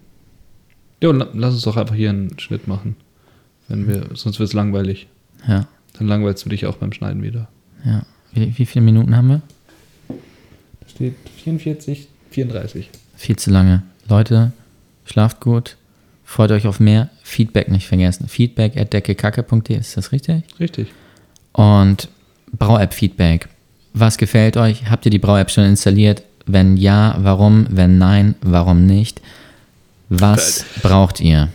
[1.01, 2.95] Jo, la- lass uns doch einfach hier einen Schnitt machen.
[3.67, 5.07] Wenn wir, sonst wird es langweilig.
[5.47, 5.67] Ja.
[5.93, 7.47] Dann langweilst du dich auch beim Schneiden wieder.
[7.85, 8.03] Ja.
[8.33, 9.41] Wie, wie viele Minuten haben wir?
[10.07, 12.89] Da steht 44, 34.
[13.15, 13.83] Viel zu lange.
[14.09, 14.51] Leute,
[15.05, 15.77] schlaft gut.
[16.25, 17.09] Freut euch auf mehr.
[17.21, 18.27] Feedback nicht vergessen.
[18.27, 19.77] Feedback at deckekacke.de.
[19.77, 20.43] Ist das richtig?
[20.59, 20.87] Richtig.
[21.51, 22.09] Und
[22.57, 23.47] Brau-App-Feedback.
[23.93, 24.89] Was gefällt euch?
[24.89, 26.23] Habt ihr die Brau-App schon installiert?
[26.45, 27.67] Wenn ja, warum?
[27.69, 29.21] Wenn nein, warum nicht?
[30.09, 31.49] Was braucht ihr?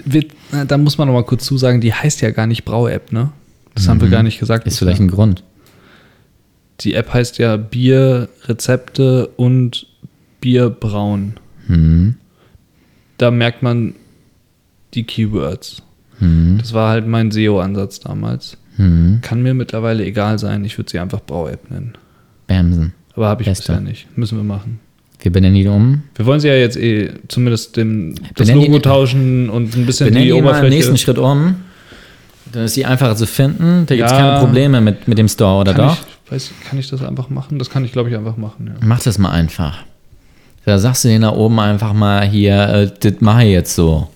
[0.67, 3.31] Da muss man noch mal kurz zusagen, die heißt ja gar nicht Brau-App, ne?
[3.79, 4.67] Das haben wir gar nicht gesagt.
[4.67, 5.45] Ist vielleicht ein Grund.
[6.81, 9.87] Die App heißt ja Bier, Rezepte und
[10.41, 11.35] Bier brauen.
[11.67, 12.17] Hm.
[13.19, 13.95] Da merkt man
[14.95, 15.83] die Keywords.
[16.19, 16.59] Hm.
[16.61, 18.57] Das war halt mein SEO-Ansatz damals.
[18.77, 19.19] Hm.
[19.23, 20.65] Kann mir mittlerweile egal sein.
[20.65, 21.95] Ich würde sie einfach Brau-App nennen.
[22.47, 22.95] Bamsen.
[23.15, 23.73] Aber habe ich Beste.
[23.73, 24.07] bisher nicht.
[24.17, 24.81] Müssen wir machen.
[25.21, 26.03] Wir benennen die um.
[26.15, 30.07] Wir wollen sie ja jetzt eh zumindest dem, das Benennen Logo tauschen und ein bisschen
[30.07, 30.75] Benennen die die mal im Oberfläche.
[30.75, 31.57] nächsten Schritt um.
[32.53, 33.85] Dann ist sie einfacher zu finden.
[33.87, 35.97] Da gibt es keine Probleme mit, mit dem Store, oder doch?
[36.27, 37.59] Ich, weiß, kann ich das einfach machen?
[37.59, 38.67] Das kann ich, glaube ich, einfach machen.
[38.69, 38.87] Ja.
[38.87, 39.79] Mach das mal einfach.
[40.65, 44.09] Da sagst du denen da oben einfach mal hier, äh, das mache ich jetzt so.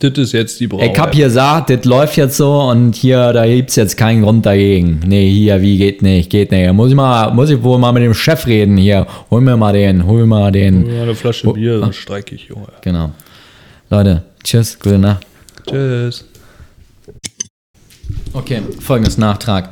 [0.00, 0.82] Das ist jetzt die Brau.
[0.82, 4.44] Ich hab hier gesagt, das läuft jetzt so und hier, da gibt's jetzt keinen Grund
[4.44, 5.00] dagegen.
[5.06, 6.70] Nee, hier, wie geht nicht, geht nicht.
[6.72, 9.06] Muss ich mal, muss ich wohl mal mit dem Chef reden hier.
[9.30, 10.86] Hol mir mal den, hol mir mal den.
[10.92, 12.66] Ja, eine Flasche Bier, dann streike ich, Junge.
[12.82, 13.12] Genau.
[13.88, 15.24] Leute, tschüss, gute Nacht.
[15.66, 16.24] Tschüss.
[18.36, 19.70] Okay, folgendes Nachtrag.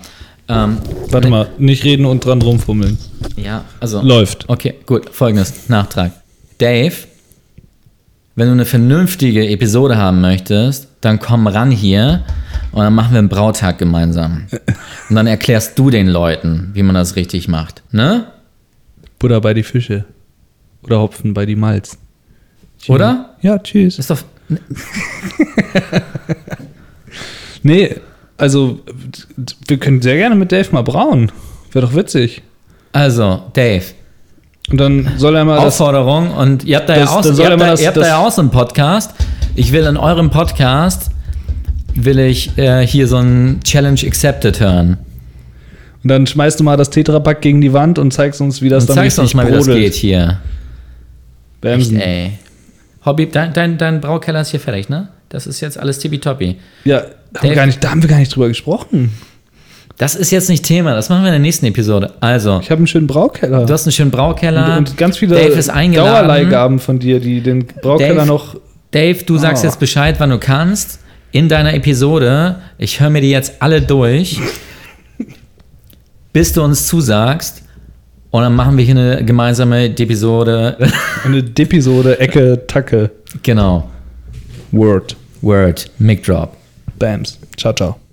[0.49, 0.79] Ähm,
[1.11, 2.97] Warte mal, nicht reden und dran rumfummeln.
[3.37, 4.01] ja, also.
[4.01, 4.49] Läuft.
[4.49, 5.11] Okay, gut.
[5.11, 6.13] Folgendes: Nachtrag.
[6.57, 6.95] Dave,
[8.37, 12.25] wenn du eine vernünftige Episode haben möchtest, dann komm ran hier
[12.73, 14.47] und dann machen wir einen Brautag gemeinsam.
[15.11, 17.83] Und dann erklärst du den Leuten, wie man das richtig macht.
[17.93, 18.27] Ne?
[19.19, 20.07] Butter bei die Fische.
[20.83, 21.99] Oder Hopfen bei die Malz.
[22.89, 23.37] Oder?
[23.43, 23.99] Ja, tschüss.
[23.99, 24.23] Ist doch.
[27.67, 27.97] Nee,
[28.39, 28.81] also
[29.69, 31.31] wir können sehr gerne mit Dave mal brauen.
[31.73, 32.43] Wäre doch witzig.
[32.93, 33.85] Also, Dave,
[34.71, 35.65] Und dann soll er mal das.
[35.81, 37.87] Aufforderung und ihr habt da, das- ja, auch, dann soll ihr habt da, das- ihr
[37.89, 39.13] habt da das- ja auch so einen Podcast.
[39.57, 41.11] Ich will in eurem Podcast
[41.97, 44.99] will ich äh, hier so ein Challenge Accepted hören.
[46.03, 48.83] Und dann schmeißt du mal das Tetrapack gegen die Wand und zeigst uns, wie das
[48.85, 49.85] Und dann zeigst uns richtig mal, wie das brodelt.
[49.85, 50.23] geht hier.
[50.23, 50.41] Echt,
[51.61, 52.01] Bamsen.
[52.01, 52.33] ey.
[53.05, 55.09] Hobby, dein, dein, dein Braukeller ist hier fertig, ne?
[55.29, 56.57] Das ist jetzt alles tippitoppi.
[56.85, 57.03] Ja,
[57.37, 59.13] haben wir gar nicht, da haben wir gar nicht drüber gesprochen.
[59.97, 62.15] Das ist jetzt nicht Thema, das machen wir in der nächsten Episode.
[62.21, 63.65] Also, Ich habe einen schönen Braukeller.
[63.65, 64.77] du hast einen schönen Braukeller.
[64.79, 66.27] und, und ganz viele Dave ist eingeladen.
[66.27, 68.57] Dauerleihgaben von dir, die den Braukeller Dave- noch.
[68.91, 69.67] Dave, du sagst Oh.
[69.69, 71.01] jetzt Bescheid, wann du kannst.
[71.33, 72.57] In deiner Episode.
[72.79, 74.39] Ich höre mir die jetzt alle durch.
[76.33, 77.63] bis du uns zusagst.
[78.31, 80.77] Und dann machen wir hier eine gemeinsame Episode.
[81.25, 83.11] Eine Depisode, Ecke, Tacke.
[83.45, 83.89] genau.
[84.73, 85.15] Word.
[85.41, 85.89] Word.
[85.99, 86.57] Mic Drop.
[86.99, 87.39] Bams.
[87.57, 87.99] Ciao, ciao.